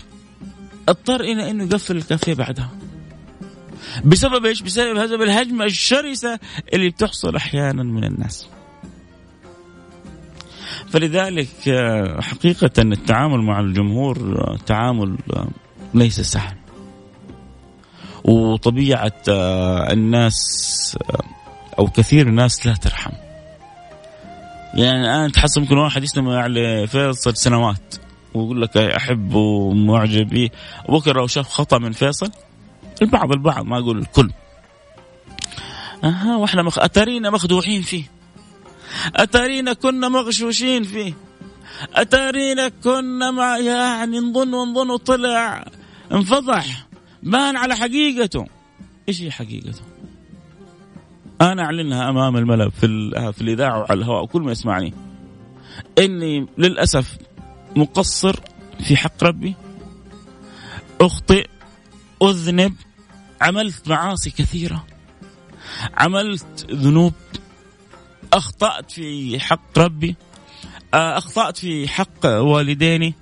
اضطر 0.90 1.22
إلى 1.22 1.52
إنه 1.52 1.64
يقفل 1.64 1.98
الكافيه 1.98 2.34
بعدها. 2.34 2.72
بسبب 4.06 4.46
إيش؟ 4.46 4.62
بسبب 4.62 4.98
هذا 4.98 5.16
الهجمه 5.16 5.66
الشرسة 5.66 6.40
اللي 6.74 6.90
بتحصل 6.90 7.36
أحيانا 7.36 7.84
من 7.84 8.04
الناس. 8.04 8.48
فلذلك 10.90 11.68
آه، 11.68 12.22
حقيقة 12.22 12.72
التعامل 12.78 13.42
مع 13.42 13.60
الجمهور 13.60 14.18
آه، 14.18 14.58
تعامل 14.66 15.18
آه، 15.34 15.48
ليس 15.94 16.22
سهل 16.22 16.56
وطبيعة 18.24 19.22
الناس 19.92 20.98
أو 21.80 21.88
كثير 21.88 22.28
الناس 22.28 22.66
لا 22.66 22.74
ترحم 22.74 23.12
يعني 24.74 25.02
الآن 25.02 25.32
تحس 25.32 25.58
ممكن 25.58 25.78
واحد 25.78 26.04
يسمع 26.04 26.48
لفيصل 26.48 27.38
سنوات 27.38 27.96
ويقول 28.34 28.62
لك 28.62 28.78
أحبه 28.78 29.38
ومعجب 29.38 30.30
به 30.30 30.50
وبكرة 30.90 31.20
لو 31.20 31.28
شاف 31.28 31.50
خطأ 31.50 31.78
من 31.78 31.92
فيصل 31.92 32.32
البعض 33.02 33.32
البعض 33.32 33.66
ما 33.66 33.80
أقول 33.80 33.98
الكل. 33.98 34.32
أها 36.04 36.36
وإحنا 36.38 36.64
مخ... 36.64 36.80
أتارينا 36.80 37.30
مخدوعين 37.30 37.82
فيه. 37.82 38.04
أتارينا 39.16 39.74
كنا 39.74 40.10
مغشوشين 40.10 40.84
فيه. 40.84 41.14
أتارينا 41.96 42.70
كنا 42.84 43.32
ما 43.32 43.58
يعني 43.58 44.20
نظن 44.20 44.54
ونظن 44.54 44.90
وطلع 44.90 45.66
انفضح. 46.12 46.88
بان 47.24 47.58
على 47.58 47.76
حقيقته. 47.76 48.46
إيش 49.10 49.22
هي 49.22 49.32
حقيقته؟ 49.32 49.82
أنا 51.42 51.64
اعلنها 51.64 52.10
أمام 52.10 52.38
الملأ 52.38 52.70
في 52.70 52.88
في 53.34 53.42
الإذاعة 53.42 53.80
وعلى 53.80 53.94
الهواء 53.94 54.24
وكل 54.24 54.42
ما 54.42 54.52
يسمعني. 54.52 54.94
إني 55.98 56.48
للأسف 56.58 57.18
مقصر 57.76 58.40
في 58.80 58.98
حق 58.98 59.24
ربي. 59.24 59.56
أخطئ 61.02 61.48
أذنب 62.24 62.74
عملت 63.42 63.88
معاصي 63.88 64.30
كثيرة. 64.30 64.86
عملت 65.98 66.68
ذنوب. 66.72 67.14
أخطأت 68.34 68.92
في 68.92 69.40
حق 69.40 69.80
ربي. 69.80 70.16
آه، 70.94 71.18
أخطأت 71.18 71.58
في 71.58 71.88
حق 71.88 72.26
والديني. 72.26 73.14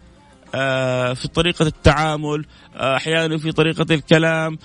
آه، 0.56 1.13
في 1.13 1.28
طريقة 1.28 1.67
التعامل. 1.67 2.45
آه، 2.75 2.95
أحيانا 2.95 3.38
في 3.38 3.51
طريقة 3.51 3.86
الكلام. 3.93 4.58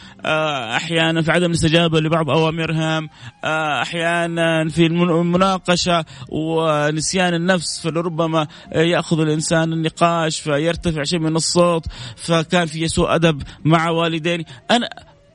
أحيانا 0.77 1.23
في 1.23 1.33
عدم 1.33 1.47
الاستجابة 1.47 2.01
لبعض 2.01 2.31
أوامرهم. 2.31 3.09
أحيانا 3.45 4.69
في 4.69 4.87
المناقشة 4.87 6.05
ونسيان 6.29 7.35
النفس. 7.35 7.81
فلربما 7.81 8.47
يأخذ 8.75 9.21
الإنسان 9.21 9.73
النقاش 9.73 10.41
فيرتفع 10.41 11.03
شيء 11.03 11.19
من 11.19 11.37
الصوت. 11.37 11.87
فكان 12.17 12.67
في 12.67 12.89
سوء 12.89 13.15
أدب 13.15 13.43
مع 13.65 13.91
والديني. 13.91 14.47
أنا 14.71 14.89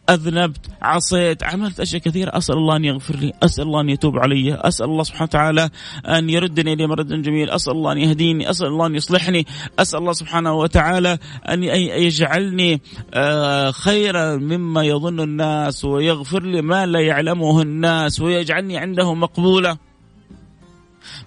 أذنبت 0.10 0.62
عصيت 0.82 1.44
عملت 1.44 1.80
أشياء 1.80 2.02
كثيرة. 2.02 2.38
أسأل 2.38 2.56
الله 2.56 2.76
أن 2.76 2.86
يغفر 2.86 3.16
لي 3.16 3.34
أسأل 3.44 3.64
الله 3.64 3.82
أن 3.82 3.90
يتوب 3.90 4.18
علي 4.18 4.56
أسأل 4.56 4.86
الله 4.86 5.04
سبحانه 5.04 5.24
وتعالى 5.24 5.70
أن 6.06 6.30
يردني 6.30 6.74
إلى 6.74 6.88
مرد 6.88 7.22
جميل 7.22 7.50
أسأل 7.50 7.74
الله 7.74 7.92
أن 7.92 7.98
يهديني 7.98 8.50
أسأل 8.50 8.68
الله 8.68 8.86
أن 8.86 8.96
يصلحني 8.96 9.46
أسأل 9.80 10.00
الله 10.00 10.14
سبحانه 10.14 10.54
وتعالى 10.54 11.18
أن 11.50 11.64
يجعلني 11.64 12.82
آه، 13.14 13.72
خيرا 13.72 14.36
مما 14.36 14.84
يظن 14.84 15.20
الناس 15.20 15.86
ويغفر 15.86 16.44
لي 16.44 16.62
ما 16.62 16.86
لا 16.86 17.00
يعلمه 17.00 17.62
الناس 17.62 18.22
ويجعلني 18.22 18.78
عنده 18.78 19.14
مقبولة. 19.14 19.78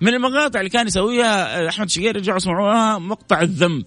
من 0.00 0.14
المقاطع 0.14 0.60
اللي 0.60 0.70
كان 0.70 0.86
يسويها 0.86 1.68
أحمد 1.68 1.90
شقير 1.90 2.16
رجعوا 2.16 2.36
اسمعوها 2.36 2.98
مقطع 2.98 3.40
الذنب. 3.40 3.84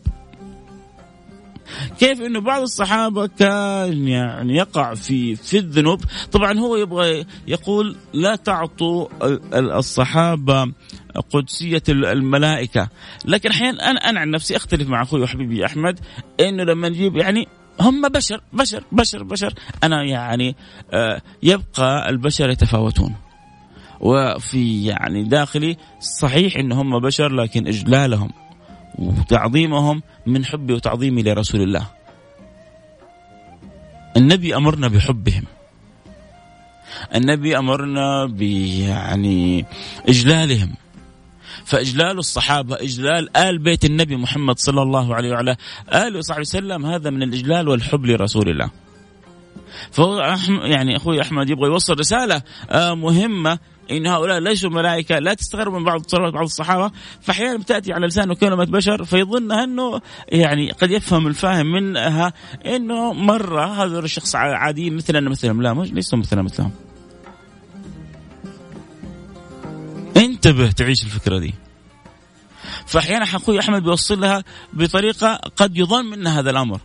كيف 1.99 2.21
إنه 2.21 2.39
بعض 2.41 2.61
الصحابة 2.61 3.27
كان 3.27 4.07
يعني 4.07 4.55
يقع 4.55 4.93
في 4.93 5.35
في 5.35 5.57
الذنوب. 5.57 6.01
طبعا 6.31 6.59
هو 6.59 6.75
يبغى 6.75 7.25
يقول 7.47 7.95
لا 8.13 8.35
تعطوا 8.35 9.07
الصحابة 9.77 10.71
قدسية 11.33 11.83
الملائكة. 11.89 12.89
لكن 13.25 13.49
أحيانا 13.49 13.91
أنا 13.91 13.99
أنا 13.99 14.19
عن 14.19 14.29
نفسي 14.29 14.55
أختلف 14.55 14.89
مع 14.89 15.01
أخوي 15.01 15.21
وحبيبي 15.21 15.65
أحمد 15.65 15.99
إنه 16.39 16.63
لما 16.63 16.89
نجيب 16.89 17.17
يعني 17.17 17.47
هم 17.79 18.07
بشر 18.07 18.41
بشر 18.53 18.83
بشر 18.91 19.23
بشر. 19.23 19.53
أنا 19.83 20.03
يعني 20.03 20.55
آه، 20.91 21.21
يبقى 21.43 22.09
البشر 22.09 22.49
يتفاوتون. 22.49 23.15
وفي 23.99 24.85
يعني 24.85 25.23
داخلي 25.23 25.77
صحيح 26.21 26.57
ان 26.57 26.71
هم 26.71 26.99
بشر 26.99 27.33
لكن 27.33 27.67
إجلالهم. 27.67 28.29
وتعظيمهم 28.99 30.03
من 30.25 30.45
حبي 30.45 30.73
وتعظيمي 30.73 31.23
لرسول 31.23 31.61
الله. 31.61 31.87
النبي 34.17 34.55
أمرنا 34.55 34.87
بحبهم. 34.87 35.43
النبي 37.15 37.57
أمرنا 37.57 38.35
يعني 38.39 39.65
إجلالهم. 40.09 40.75
فإجلال 41.65 42.17
الصحابة 42.17 42.75
إجلال 42.75 43.37
آل 43.37 43.57
بيت 43.57 43.85
النبي 43.85 44.15
محمد 44.15 44.59
صلى 44.59 44.81
الله 44.81 45.15
عليه 45.15 45.31
وعلى 45.31 45.55
آله 45.93 46.17
وصحبه 46.17 46.41
وسلم 46.41 46.85
هذا 46.85 47.09
من 47.09 47.23
الإجلال 47.23 47.67
والحب 47.67 48.05
لرسول 48.05 48.49
الله. 48.49 48.69
فهو 49.91 50.37
يعني 50.63 50.95
أخوي 50.95 51.21
أحمد 51.21 51.49
يبغى 51.49 51.67
يوصل 51.67 51.99
رسالة 51.99 52.41
آه، 52.69 52.93
مهمة 52.93 53.59
إن 53.91 54.07
هؤلاء 54.07 54.39
ليسوا 54.39 54.69
ملائكة 54.69 55.19
لا 55.19 55.33
تستغرب 55.33 55.73
من 55.73 55.83
بعض 55.83 56.01
تصرفات 56.01 56.33
بعض 56.33 56.43
الصحابة 56.43 56.91
فأحيانا 57.21 57.57
بتأتي 57.57 57.93
على 57.93 58.07
لسانه 58.07 58.35
كلمه 58.35 58.65
بشر 58.65 59.03
فيظنها 59.03 59.63
أنه 59.63 60.01
يعني 60.29 60.71
قد 60.71 60.91
يفهم 60.91 61.27
الفاهم 61.27 61.71
منها 61.71 62.33
إنه 62.65 63.13
مره 63.13 63.83
هذا 63.83 63.99
الشخص 63.99 64.35
عادي 64.35 64.89
مثلنا 64.89 65.29
مثلهم. 65.29 65.61
لا 65.61 65.73
ليسوا 65.73 66.19
مثلنا 66.19 66.41
مثلهم. 66.41 66.71
انتبه 70.17 70.71
تعيش 70.71 71.03
الفكرة 71.03 71.39
دي. 71.39 71.53
فأحيانا 72.85 73.23
أخوي 73.23 73.59
أحمد 73.59 73.83
بيوصل 73.83 74.21
لها 74.21 74.43
بطريقة 74.73 75.35
قد 75.35 75.77
يظن 75.77 76.05
منها 76.05 76.39
هذا 76.39 76.49
الأمر. 76.49 76.79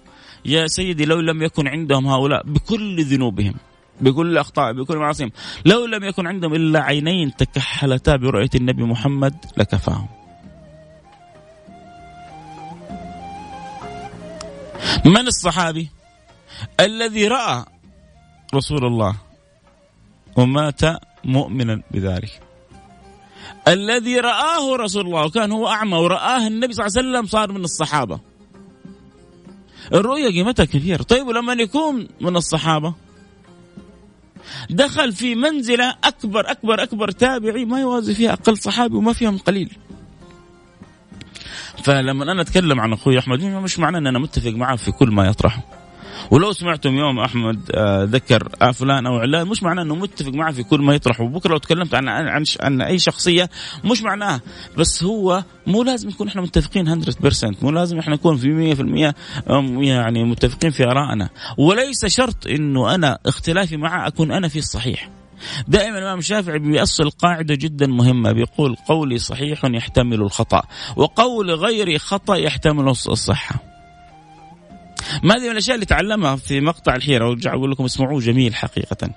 يا 0.44 0.66
سيدي 0.66 1.04
لو 1.04 1.20
لم 1.20 1.42
يكن 1.42 1.68
عندهم 1.68 2.06
هؤلاء 2.06 2.42
بكل 2.46 3.04
ذنوبهم 3.04 3.54
بكل 4.00 4.38
اخطاء 4.38 4.72
بكل 4.72 4.96
معاصيهم 4.96 5.30
لو 5.64 5.86
لم 5.86 6.04
يكن 6.04 6.26
عندهم 6.26 6.54
إلا 6.54 6.82
عينين 6.82 7.36
تكحلتا 7.36 8.16
برؤية 8.16 8.50
النبي 8.54 8.82
محمد 8.82 9.34
لكفاهم. 9.56 10.08
من 15.04 15.26
الصحابي 15.26 15.90
الذي 16.80 17.28
رأى 17.28 17.64
رسول 18.54 18.84
الله 18.84 19.16
ومات 20.36 20.80
مؤمنا 21.24 21.82
بذلك؟ 21.90 22.40
الذي 23.68 24.20
رآه 24.20 24.76
رسول 24.76 25.06
الله 25.06 25.24
وكان 25.24 25.52
هو 25.52 25.68
أعمى 25.68 25.96
ورآه 25.96 26.46
النبي 26.46 26.72
صلى 26.72 26.86
الله 26.86 26.98
عليه 26.98 27.08
وسلم 27.08 27.26
صار 27.26 27.52
من 27.52 27.64
الصحابة. 27.64 28.20
الرؤية 29.92 30.28
قيمتها 30.28 30.64
كثير 30.64 31.02
طيب 31.02 31.26
ولما 31.26 31.52
يكون 31.52 32.08
من 32.20 32.36
الصحابة؟ 32.36 32.94
دخل 34.70 35.12
في 35.12 35.34
منزلة 35.34 35.94
أكبر 36.04 36.50
أكبر 36.50 36.82
أكبر 36.82 37.10
تابعي 37.10 37.64
ما 37.64 37.80
يوازي 37.80 38.14
فيها 38.14 38.32
أقل 38.32 38.58
صحابي 38.58 38.96
وما 38.96 39.12
فيهم 39.12 39.38
قليل. 39.38 39.76
فلما 41.84 42.32
أنا 42.32 42.42
أتكلم 42.42 42.80
عن 42.80 42.92
أخوي 42.92 43.18
أحمد 43.18 43.44
مش 43.44 43.78
معناه 43.78 43.98
أن 43.98 44.06
أنا 44.06 44.18
متفق 44.18 44.50
معه 44.50 44.76
في 44.76 44.92
كل 44.92 45.10
ما 45.10 45.26
يطرحه. 45.26 45.75
ولو 46.30 46.52
سمعتم 46.52 46.94
يوم 46.94 47.18
أحمد 47.18 47.70
آه، 47.74 48.04
ذكر 48.04 48.48
فلان 48.72 49.06
أو 49.06 49.16
علان 49.16 49.48
مش 49.48 49.62
معناه 49.62 49.82
إنه 49.82 49.94
متفق 49.94 50.32
معه 50.32 50.52
في 50.52 50.62
كل 50.62 50.80
ما 50.80 50.94
يطرح 50.94 51.20
وبكره 51.20 51.50
لو 51.50 51.58
تكلمت 51.58 51.94
عن 51.94 52.08
عن 52.08 52.44
عن 52.60 52.82
أي 52.82 52.98
شخصية 52.98 53.50
مش 53.84 54.02
معناه. 54.02 54.40
بس 54.78 55.02
هو 55.02 55.44
مو 55.66 55.82
لازم 55.82 56.08
نكون 56.08 56.28
إحنا 56.28 56.42
متفقين 56.42 57.02
100% 57.02 57.62
مو 57.62 57.70
لازم 57.70 57.98
إحنا 57.98 58.14
نكون 58.14 58.36
في 58.36 58.74
100% 58.74 59.14
يعني 59.86 60.24
متفقين 60.24 60.70
في 60.70 60.84
آرائنا. 60.84 61.28
وليس 61.58 62.06
شرط 62.06 62.46
إنه 62.46 62.94
أنا 62.94 63.18
اختلافي 63.26 63.76
معه 63.76 64.06
أكون 64.06 64.32
أنا 64.32 64.48
في 64.48 64.58
الصحيح. 64.58 65.10
دائما 65.68 65.98
الإمام 65.98 66.18
الشافعي 66.18 66.58
بيأصل 66.58 67.10
قاعدة 67.10 67.54
جدا 67.54 67.86
مهمة 67.86 68.32
بيقول 68.32 68.76
قولي 68.88 69.18
صحيح 69.18 69.64
يحتمل 69.64 70.20
الخطأ 70.20 70.62
وقول 70.96 71.50
غيري 71.50 71.98
خطأ 71.98 72.36
يحتمل 72.36 72.88
الصحة. 72.88 73.75
ما 75.22 75.34
هذه 75.34 75.44
من 75.44 75.50
الأشياء 75.50 75.74
اللي 75.74 75.86
تعلمها 75.86 76.36
في 76.36 76.60
مقطع 76.60 76.96
الحيرة 76.96 77.28
وأرجع 77.28 77.54
أقول 77.54 77.70
لكم 77.70 77.84
اسمعوه 77.84 78.20
جميل 78.20 78.54
حقيقة. 78.54 79.10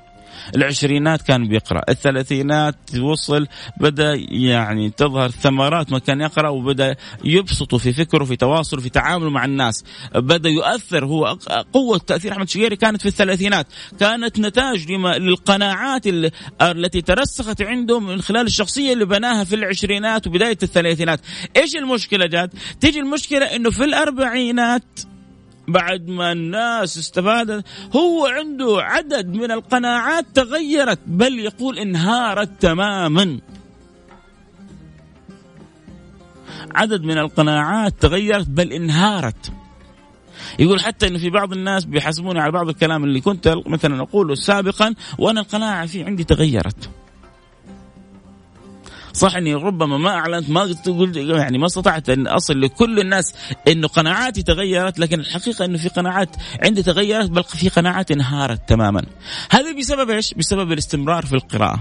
العشرينات 0.55 1.21
كان 1.21 1.47
بيقرأ 1.47 1.81
الثلاثينات 1.89 2.75
وصل 2.99 3.47
بدأ 3.77 4.13
يعني 4.31 4.89
تظهر 4.89 5.29
ثمرات 5.29 5.91
ما 5.91 5.99
كان 5.99 6.21
يقرأ 6.21 6.49
وبدأ 6.49 6.95
يبسط 7.23 7.75
في 7.75 7.93
فكره 7.93 8.23
في 8.23 8.35
تواصله 8.35 8.81
في 8.81 8.89
تعامله 8.89 9.29
مع 9.29 9.45
الناس. 9.45 9.83
بدأ 10.15 10.49
يؤثر 10.49 11.05
هو 11.05 11.37
قوة 11.73 11.97
تأثير 11.97 12.31
أحمد 12.31 12.49
شقيري 12.49 12.75
كانت 12.75 13.01
في 13.01 13.07
الثلاثينات. 13.07 13.67
كانت 13.99 14.39
نتاج 14.39 14.91
لما 14.91 15.17
للقناعات 15.17 16.03
التي 16.61 17.01
ترسخت 17.01 17.61
عنده 17.61 17.99
من 17.99 18.21
خلال 18.21 18.45
الشخصية 18.45 18.93
اللي 18.93 19.05
بناها 19.05 19.43
في 19.43 19.55
العشرينات 19.55 20.27
وبداية 20.27 20.57
الثلاثينات. 20.63 21.19
إيش 21.57 21.75
المشكلة 21.75 22.25
جاد؟ 22.25 22.53
تيجي 22.79 22.99
المشكلة 22.99 23.45
إنه 23.45 23.69
في 23.69 23.83
الأربعينات 23.83 24.99
بعد 25.71 26.07
ما 26.07 26.31
الناس 26.31 26.97
استفادت 26.97 27.65
هو 27.95 28.25
عنده 28.25 28.77
عدد 28.79 29.27
من 29.27 29.51
القناعات 29.51 30.25
تغيرت 30.33 30.99
بل 31.05 31.39
يقول 31.39 31.79
انهارت 31.79 32.49
تماما. 32.61 33.39
عدد 36.75 37.03
من 37.03 37.17
القناعات 37.17 37.93
تغيرت 37.99 38.47
بل 38.47 38.73
انهارت. 38.73 39.51
يقول 40.59 40.79
حتى 40.79 41.07
انه 41.07 41.19
في 41.19 41.29
بعض 41.29 41.53
الناس 41.53 41.85
بيحاسبوني 41.85 42.39
على 42.39 42.51
بعض 42.51 42.69
الكلام 42.69 43.03
اللي 43.03 43.21
كنت 43.21 43.55
مثلا 43.65 44.01
أقوله 44.01 44.35
سابقا 44.35 44.95
وأنا 45.17 45.41
القناعة 45.41 45.85
فيه 45.85 46.05
عندي 46.05 46.23
تغيرت. 46.23 46.89
صح 49.19 49.35
إني 49.35 49.53
ربما 49.53 49.97
ما 49.97 50.09
أعلنت 50.09 50.49
ما 50.49 50.73
تقول 50.73 51.17
يعني 51.17 51.57
ما 51.57 51.65
استطعت 51.65 52.09
أن 52.09 52.27
أصل 52.27 52.61
لكل 52.61 52.99
الناس 52.99 53.33
إنه 53.67 53.87
قناعاتي 53.87 54.43
تغيرت 54.43 54.99
لكن 54.99 55.19
الحقيقة 55.19 55.65
إنه 55.65 55.77
في 55.77 55.89
قناعات 55.89 56.35
عندي 56.63 56.83
تغيرت 56.83 57.29
بل 57.29 57.43
في 57.43 57.69
قناعات 57.69 58.11
انهارت 58.11 58.69
تماما. 58.69 59.05
هذا 59.51 59.71
بسبب 59.71 60.09
إيش؟ 60.09 60.33
بسبب 60.33 60.71
الاستمرار 60.71 61.25
في 61.25 61.33
القراءة. 61.33 61.79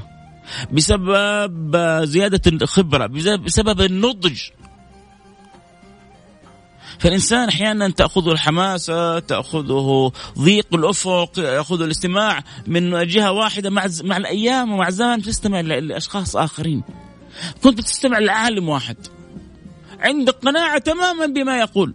بسبب 0.72 1.76
زيادة 2.04 2.40
الخبرة، 2.46 3.06
بسبب 3.36 3.80
النضج. 3.80 4.40
فالإنسان 6.98 7.48
أحيانا 7.48 7.88
تأخذه 7.88 8.32
الحماسة 8.32 9.18
تأخذه 9.18 10.12
ضيق 10.38 10.74
الأفق 10.74 11.38
يأخذه 11.38 11.84
الاستماع 11.84 12.44
من 12.66 13.06
جهة 13.06 13.32
واحدة 13.32 13.70
مع 13.70 13.86
مع 14.04 14.16
الأيام 14.16 14.72
ومع 14.72 14.88
الزمن 14.88 15.22
تستمع 15.22 15.60
لأشخاص 15.60 16.36
آخرين 16.36 16.82
كنت 17.62 17.80
تستمع 17.80 18.18
لعالم 18.18 18.68
واحد. 18.68 18.96
عندك 20.00 20.34
قناعة 20.34 20.78
تماما 20.78 21.26
بما 21.26 21.58
يقول. 21.58 21.94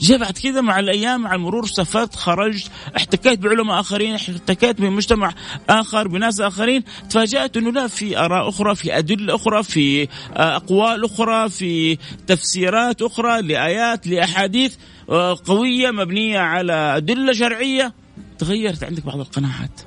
جاء 0.00 0.18
بعد 0.18 0.38
كذا 0.38 0.60
مع 0.60 0.78
الأيام 0.78 1.20
مع 1.20 1.34
المرور 1.34 1.66
سافرت 1.66 2.16
خرجت 2.16 2.70
احتكيت 2.96 3.38
بعلماء 3.38 3.80
آخرين 3.80 4.14
احتكيت 4.14 4.80
بمجتمع 4.80 5.34
آخر 5.70 6.08
بناس 6.08 6.40
آخرين. 6.40 6.84
تفاجأت 7.10 7.56
أنه 7.56 7.72
لا 7.72 7.86
في 7.86 8.18
آراء 8.18 8.48
أخرى 8.48 8.74
في 8.74 8.98
أدلة 8.98 9.34
أخرى 9.34 9.62
في 9.62 10.02
آه، 10.02 10.56
أقوال 10.56 11.04
أخرى 11.04 11.48
في 11.48 11.98
تفسيرات 12.26 13.02
أخرى 13.02 13.42
لآيات 13.42 14.06
لأحاديث 14.06 14.76
آه، 15.08 15.38
قوية 15.44 15.90
مبنية 15.90 16.38
على 16.38 16.72
أدلة 16.72 17.32
شرعية. 17.32 17.92
تغيرت 18.38 18.84
عندك 18.84 19.06
بعض 19.06 19.20
القناعات. 19.20 19.80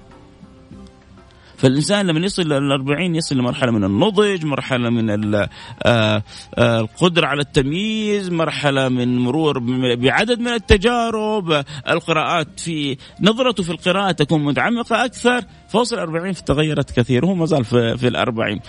فالإنسان 1.58 2.08
لما 2.08 2.26
يصل 2.26 2.44
للأربعين 2.44 3.16
يصل 3.16 3.38
لمرحلة 3.38 3.72
من 3.72 3.84
النضج 3.84 4.46
مرحلة 4.46 4.90
من 4.90 5.36
آه، 5.36 5.50
آه، 5.84 6.80
القدرة 6.80 7.28
على 7.28 7.42
التمييز 7.42 8.30
مرحلة 8.30 8.90
من 8.90 9.20
مرور 9.20 9.60
بعدد 9.96 10.40
من 10.40 10.48
التجارب 10.48 11.64
القراءات 11.90 12.60
في 12.60 12.98
نظرته 13.22 13.64
في 13.64 13.70
القراءة 13.70 14.12
تكون 14.12 14.44
متعمقة 14.44 15.06
أكثر. 15.06 15.42
فوصل 15.70 15.96
الأربعين 15.96 16.34
تغيرت 16.34 16.92
كثير 16.92 17.26
وهو 17.26 17.36
ما 17.36 17.46
زال 17.46 17.66
في, 17.66 17.98
في 17.98 18.08
الأربعين. 18.08 18.60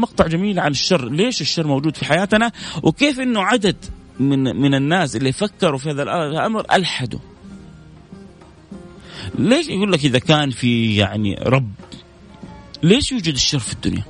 مقطع 0.00 0.26
جميل 0.26 0.60
عن 0.60 0.70
الشر. 0.70 1.08
ليش 1.08 1.40
الشر 1.40 1.66
موجود 1.66 1.96
في 1.96 2.04
حياتنا؟ 2.04 2.52
وكيف 2.82 3.20
أنه 3.20 3.42
عدد 3.42 3.76
من 4.20 4.56
من 4.56 4.74
الناس 4.74 5.16
اللي 5.16 5.32
فكروا 5.32 5.78
في 5.78 5.90
هذا 5.90 6.02
الأمر 6.02 6.64
ألحدوا؟ 6.72 7.29
ليش 9.38 9.68
يقول 9.68 9.92
لك 9.92 10.04
إذا 10.04 10.18
كان 10.18 10.50
في 10.50 10.96
يعني 10.96 11.34
رب 11.34 11.72
ليش 12.82 13.12
يوجد 13.12 13.34
الشر 13.34 13.58
في 13.58 13.72
الدنيا؟ 13.72 14.04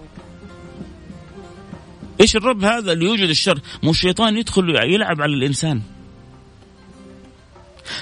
إيش 2.21 2.37
الرب 2.37 2.65
هذا 2.65 2.93
اللي 2.93 3.05
يوجد 3.05 3.29
الشر؟ 3.29 3.61
مو 3.83 3.91
الشيطان 3.91 4.37
يدخل 4.37 4.77
يلعب 4.85 5.23
على 5.23 5.35
الإنسان 5.35 5.83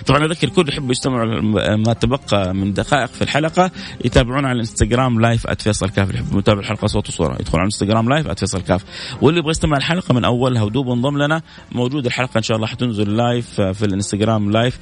طبعا 0.07 0.25
اذكر 0.25 0.49
كل 0.49 0.69
يحبوا 0.69 0.91
يستمعوا 0.91 1.41
ما 1.77 1.93
تبقى 1.93 2.55
من 2.55 2.73
دقائق 2.73 3.07
في 3.07 3.23
الحلقة. 3.23 3.71
يتابعونا 4.05 4.49
على 4.49 4.55
الانستغرام 4.55 5.21
live 5.21 5.47
@فيصل 5.47 5.91
كاف. 5.91 6.11
اللي 6.11 6.21
يحب 6.21 6.39
يتابع 6.39 6.61
الحلقة 6.61 6.87
صوت 6.87 7.09
وصورة 7.09 7.37
يدخل 7.41 7.59
على 7.59 7.63
الانستغرام 7.63 8.09
live 8.09 8.29
@فيصل 8.29 8.63
كاف. 8.63 8.85
واللي 9.23 9.41
يبغى 9.41 9.51
يستمع 9.51 9.77
الحلقة 9.77 10.15
من 10.15 10.25
اولها 10.25 10.63
ودوب 10.63 10.91
انضم 10.91 11.19
لنا 11.19 11.43
موجود 11.73 12.07
الحلقة 12.07 12.39
إن 12.39 12.43
شاء 12.43 12.57
الله 12.57 12.67
حتنزل 12.67 13.17
live 13.17 13.61
في 13.61 13.83
الانستغرام 13.85 14.51
live 14.51 14.79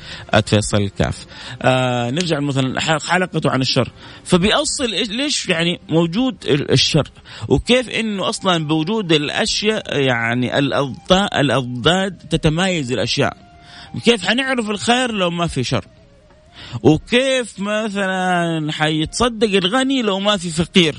@فيصل 0.47 0.89
كاف. 0.89 1.27
آه 1.63 2.11
نرجع 2.11 2.41
مثلا 2.41 2.81
حلقته 2.81 3.51
عن 3.51 3.61
الشر. 3.61 3.93
فبيأصل 4.25 4.91
ليش 4.91 5.49
يعني 5.49 5.81
موجود 5.89 6.37
الشر؟ 6.49 7.09
وكيف 7.49 7.89
إنه 7.91 8.29
أصلا 8.29 8.67
بوجود 8.67 9.13
الأشياء 9.13 9.99
يعني 9.99 10.59
الأضداد 11.41 12.19
تتمايز 12.31 12.93
الأشياء. 12.93 13.46
كيف 14.05 14.27
حنعرف 14.29 14.71
الخير 14.71 15.13
لو 15.13 15.31
ما 15.31 15.47
في 15.47 15.65
شر؟ 15.65 15.85
وكيف 16.83 17.61
مثلا 17.61 18.73
حيتصدق 18.73 19.57
الغني 19.57 20.03
لو 20.03 20.21
ما 20.21 20.37
في 20.37 20.51
فقير؟ 20.51 20.97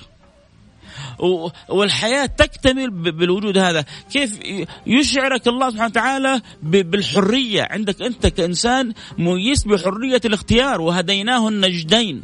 والحياة 1.69 2.25
تكتمل 2.25 2.89
بالوجود 2.89 3.57
هذا. 3.57 3.85
كيف 4.11 4.39
يشعرك 4.87 5.47
الله 5.47 5.69
سبحانه 5.69 5.89
وتعالى 5.89 6.41
بالحرية؟ 6.63 7.67
عندك 7.71 8.01
أنت 8.01 8.27
كإنسان 8.27 8.93
ميز 9.17 9.63
بحرية 9.63 10.21
الاختيار 10.25 10.81
وهديناه 10.81 11.47
النجدين. 11.47 12.23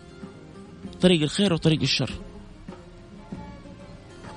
طريق 1.01 1.21
الخير 1.21 1.53
وطريق 1.53 1.81
الشر. 1.81 2.11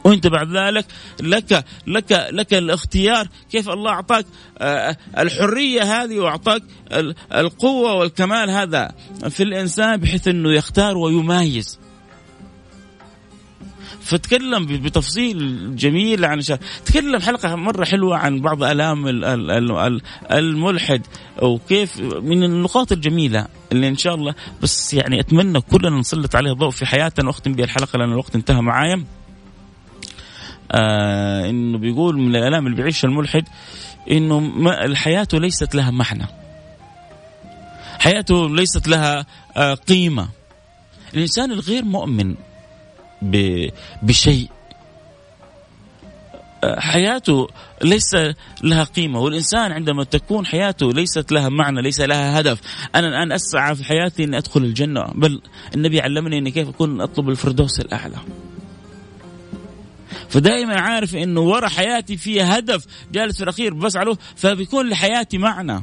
وانت 0.07 0.27
بعد 0.27 0.57
ذلك 0.57 0.87
لك 1.21 1.65
لك 1.87 2.29
لك 2.33 2.55
الاختيار 2.55 3.29
كيف 3.53 3.69
الله 3.69 3.91
أعطاك 3.91 4.27
آه، 4.59 4.97
الحرية 5.19 5.83
هذه 5.83 6.19
وأعطاك 6.19 6.63
القوة 7.35 7.95
والكمال 7.95 8.51
هذا 8.51 8.93
في 9.29 9.43
الإنسان 9.43 9.97
بحيث 9.97 10.29
إنه 10.29 10.53
يختار 10.53 10.99
ويمايز 10.99 11.79
فتكلم 14.01 14.67
بتفصيل 14.67 15.77
جميل 15.77 16.25
عن 16.25 16.41
شا... 16.41 16.59
تكلم 16.85 17.21
حلقة 17.21 17.57
مرة 17.57 17.85
حلوة 17.85 18.17
عن 18.17 18.41
بعض 18.41 18.63
آلام 18.63 19.07
الملحد 20.31 21.07
وكيف 21.43 22.01
من 22.01 22.45
النقاط 22.45 22.93
الجميلة 22.93 23.47
اللي 23.73 23.89
إن 23.89 23.97
شاء 23.97 24.15
الله 24.15 24.35
بس 24.63 24.95
يعني 24.95 25.21
أتمنى 25.21 25.61
كلنا 25.61 25.99
نسلط 25.99 26.37
عليه 26.37 26.53
ضوء 26.53 26.71
في 26.71 26.87
حياتنا 26.87 27.27
وأختم 27.27 27.53
بها 27.53 27.65
الحلقة 27.65 27.99
لأن 27.99 28.13
الوقت 28.13 28.35
انتهى 28.35 28.61
معايا. 28.61 29.05
آه 30.73 31.51
إنه 31.51 31.79
بيقول 31.79 32.19
من 32.19 32.37
الألام 32.37 32.67
اللي 32.67 32.77
بيعيشها 32.77 33.09
الملحد 33.09 33.45
إنه 34.11 34.41
ما 34.41 34.95
حياته 34.95 35.41
ليست 35.41 35.75
لها 35.75 35.91
معنى. 35.91 36.27
حياته 37.99 38.49
ليست 38.49 38.89
لها 38.89 39.27
آه 39.57 39.75
قيمة. 39.75 40.29
الإنسان 41.15 41.53
الغير 41.53 41.85
مؤمن 41.85 42.35
بشيء 44.03 44.49
آه، 46.65 46.81
حياته 46.81 47.49
ليس 47.83 48.17
لها 48.63 48.85
قيمة. 48.85 49.21
والإنسان 49.21 49.73
عندما 49.73 50.05
تكون 50.05 50.47
حياته 50.47 50.93
ليست 50.93 51.33
لها 51.33 51.49
معنى 51.49 51.83
ليس 51.83 52.01
لها 52.01 52.41
هدف. 52.41 52.61
أنا 52.95 53.09
الآن 53.09 53.33
أسعى 53.33 53.75
في 53.75 53.85
حياتي 53.85 54.25
أن 54.25 54.35
أدخل 54.35 54.65
الجنة. 54.65 55.05
بل 55.15 55.41
النبي 55.75 56.01
علمني 56.01 56.39
أني 56.39 56.51
كيف 56.51 56.69
أكون 56.69 57.01
أطلب 57.01 57.29
الفردوس 57.29 57.81
الأعلى. 57.81 58.17
فدائما 60.29 60.81
عارف 60.81 61.17
إنه 61.17 61.41
ورا 61.41 61.69
حياتي 61.69 62.17
في 62.17 62.43
هدف 62.43 62.87
جالس 63.13 63.37
في 63.37 63.43
الأخير 63.43 63.75
بسعى 63.75 64.05
له 64.05 64.17
فبيكون 64.37 64.89
لحياتي 64.89 65.39
معنى. 65.39 65.83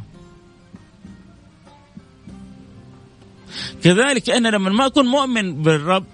كذلك 3.84 4.30
أنا 4.30 4.50
لما 4.50 4.70
ما 4.70 4.86
أكون 4.86 5.06
مؤمن 5.06 5.62
بالرب 5.64 6.06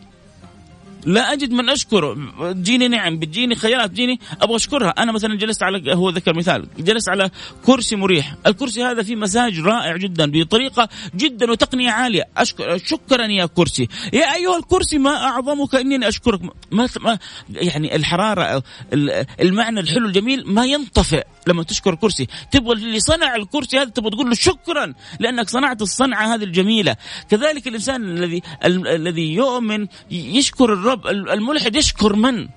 لا 1.05 1.33
أجد 1.33 1.51
من 1.51 1.69
اشكره 1.69 2.17
تجيني 2.51 2.87
نعم 2.87 3.19
بتجيني 3.19 3.55
خيرات 3.55 3.89
بتجيني 3.89 4.19
أبغى 4.41 4.55
أشكرها. 4.55 4.89
أنا 4.89 5.11
مثلا 5.11 5.35
جلست 5.35 5.63
على 5.63 5.95
هو 5.95 6.09
ذكر 6.09 6.35
مثال 6.35 6.67
جلست 6.79 7.09
على 7.09 7.29
كرسي 7.65 7.95
مريح. 7.95 8.35
الكرسي 8.47 8.83
هذا 8.83 9.03
فيه 9.03 9.15
مساج 9.15 9.59
رائع 9.59 9.97
جدا 9.97 10.31
بطريقة 10.31 10.89
جدا 11.15 11.51
وتقنية 11.51 11.91
عالية. 11.91 12.23
أشكر 12.37 12.77
شكرا 12.77 13.25
يا 13.25 13.45
كرسي. 13.45 13.87
يا 14.13 14.35
أيها 14.35 14.57
الكرسي 14.57 14.97
ما 14.97 15.23
أعظمك 15.23 15.75
إني 15.75 16.07
أشكرك. 16.07 16.41
ما, 16.71 16.89
ما 17.01 17.19
يعني 17.49 17.95
الحرارة 17.95 18.63
المعنى 19.41 19.79
الحلو 19.79 20.05
الجميل 20.07 20.43
ما 20.45 20.65
ينطفئ. 20.65 21.23
لما 21.49 21.63
تشكر 21.63 21.93
الكرسي 21.93 22.27
تبغى 22.51 22.73
اللي 22.73 22.99
صنع 22.99 23.35
الكرسي 23.35 23.77
هذا 23.77 23.89
تبغى 23.89 24.09
تقول 24.09 24.29
له 24.29 24.35
شكرا 24.35 24.93
لأنك 25.19 25.49
صنعت 25.49 25.81
الصنعة 25.81 26.35
هذه 26.35 26.43
الجميلة. 26.43 26.95
كذلك 27.29 27.67
الإنسان 27.67 28.03
الذي 28.03 28.41
الذي 28.65 29.33
يؤمن 29.33 29.87
يشكر 30.11 30.73
الرب 30.73 31.07
الملحد 31.07 31.75
يشكر 31.75 32.15
من؟ 32.15 32.47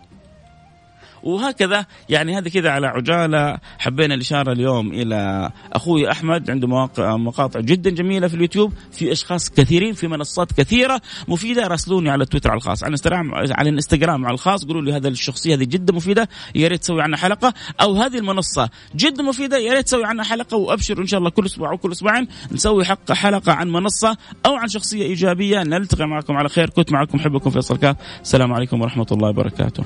وهكذا. 1.22 1.86
يعني 2.08 2.38
هذا 2.38 2.48
كذا 2.48 2.70
على 2.70 2.86
عجالة. 2.86 3.58
حبينا 3.78 4.14
الإشارة 4.14 4.52
اليوم 4.52 4.92
إلى 4.92 5.50
أخوي 5.72 6.10
أحمد. 6.10 6.50
عنده 6.50 6.68
مواقع 6.68 7.16
مقاطع 7.16 7.60
جدا 7.60 7.90
جميلة 7.90 8.28
في 8.28 8.34
اليوتيوب. 8.34 8.72
في 8.92 9.12
أشخاص 9.12 9.50
كثيرين 9.50 9.92
في 9.92 10.08
منصات 10.08 10.52
كثيرة 10.52 11.00
مفيدة. 11.28 11.66
راسلوني 11.66 12.10
على 12.10 12.26
تويتر 12.26 12.50
على 12.50 12.58
الخاص. 12.58 12.82
على 12.82 12.88
الانستغرام 12.88 13.34
على 13.34 13.68
الانستغرام 13.68 14.24
على 14.24 14.34
الخاص. 14.34 14.64
قولوا 14.64 14.82
لي 14.82 14.92
هذا 14.92 15.08
الشخصية 15.08 15.54
هذه 15.54 15.64
جدا 15.64 15.92
مفيدة. 15.92 16.28
يا 16.54 16.68
ريت 16.68 16.80
تسوي 16.80 17.02
عنها 17.02 17.18
حلقة. 17.18 17.54
أو 17.80 17.94
هذه 17.94 18.18
المنصة 18.18 18.68
جدا 18.96 19.22
مفيدة. 19.22 19.58
يا 19.58 19.72
ريت 19.72 19.86
تسوي 19.86 20.04
عنها 20.04 20.24
حلقة. 20.24 20.56
وأبشر 20.56 20.98
إن 20.98 21.06
شاء 21.06 21.18
الله 21.18 21.30
كل 21.30 21.46
أسبوع 21.46 21.70
أو 21.70 21.78
كل 21.78 21.92
أسبوعين 21.92 22.28
نسوي 22.52 22.84
حق 22.84 23.12
حلقة 23.12 23.52
عن 23.52 23.68
منصة 23.68 24.16
أو 24.46 24.54
عن 24.54 24.68
شخصية 24.68 25.02
إيجابية. 25.02 25.62
نلتقي 25.62 26.06
معكم 26.06 26.36
على 26.36 26.48
خير. 26.48 26.70
كنت 26.70 26.92
معكم. 26.92 27.18
حبكم 27.18 27.50
فيصل 27.50 27.76
كاف. 27.76 27.96
السلام 28.22 28.52
عليكم 28.52 28.80
ورحمة 28.80 29.06
الله 29.12 29.28
وبركاته. 29.28 29.84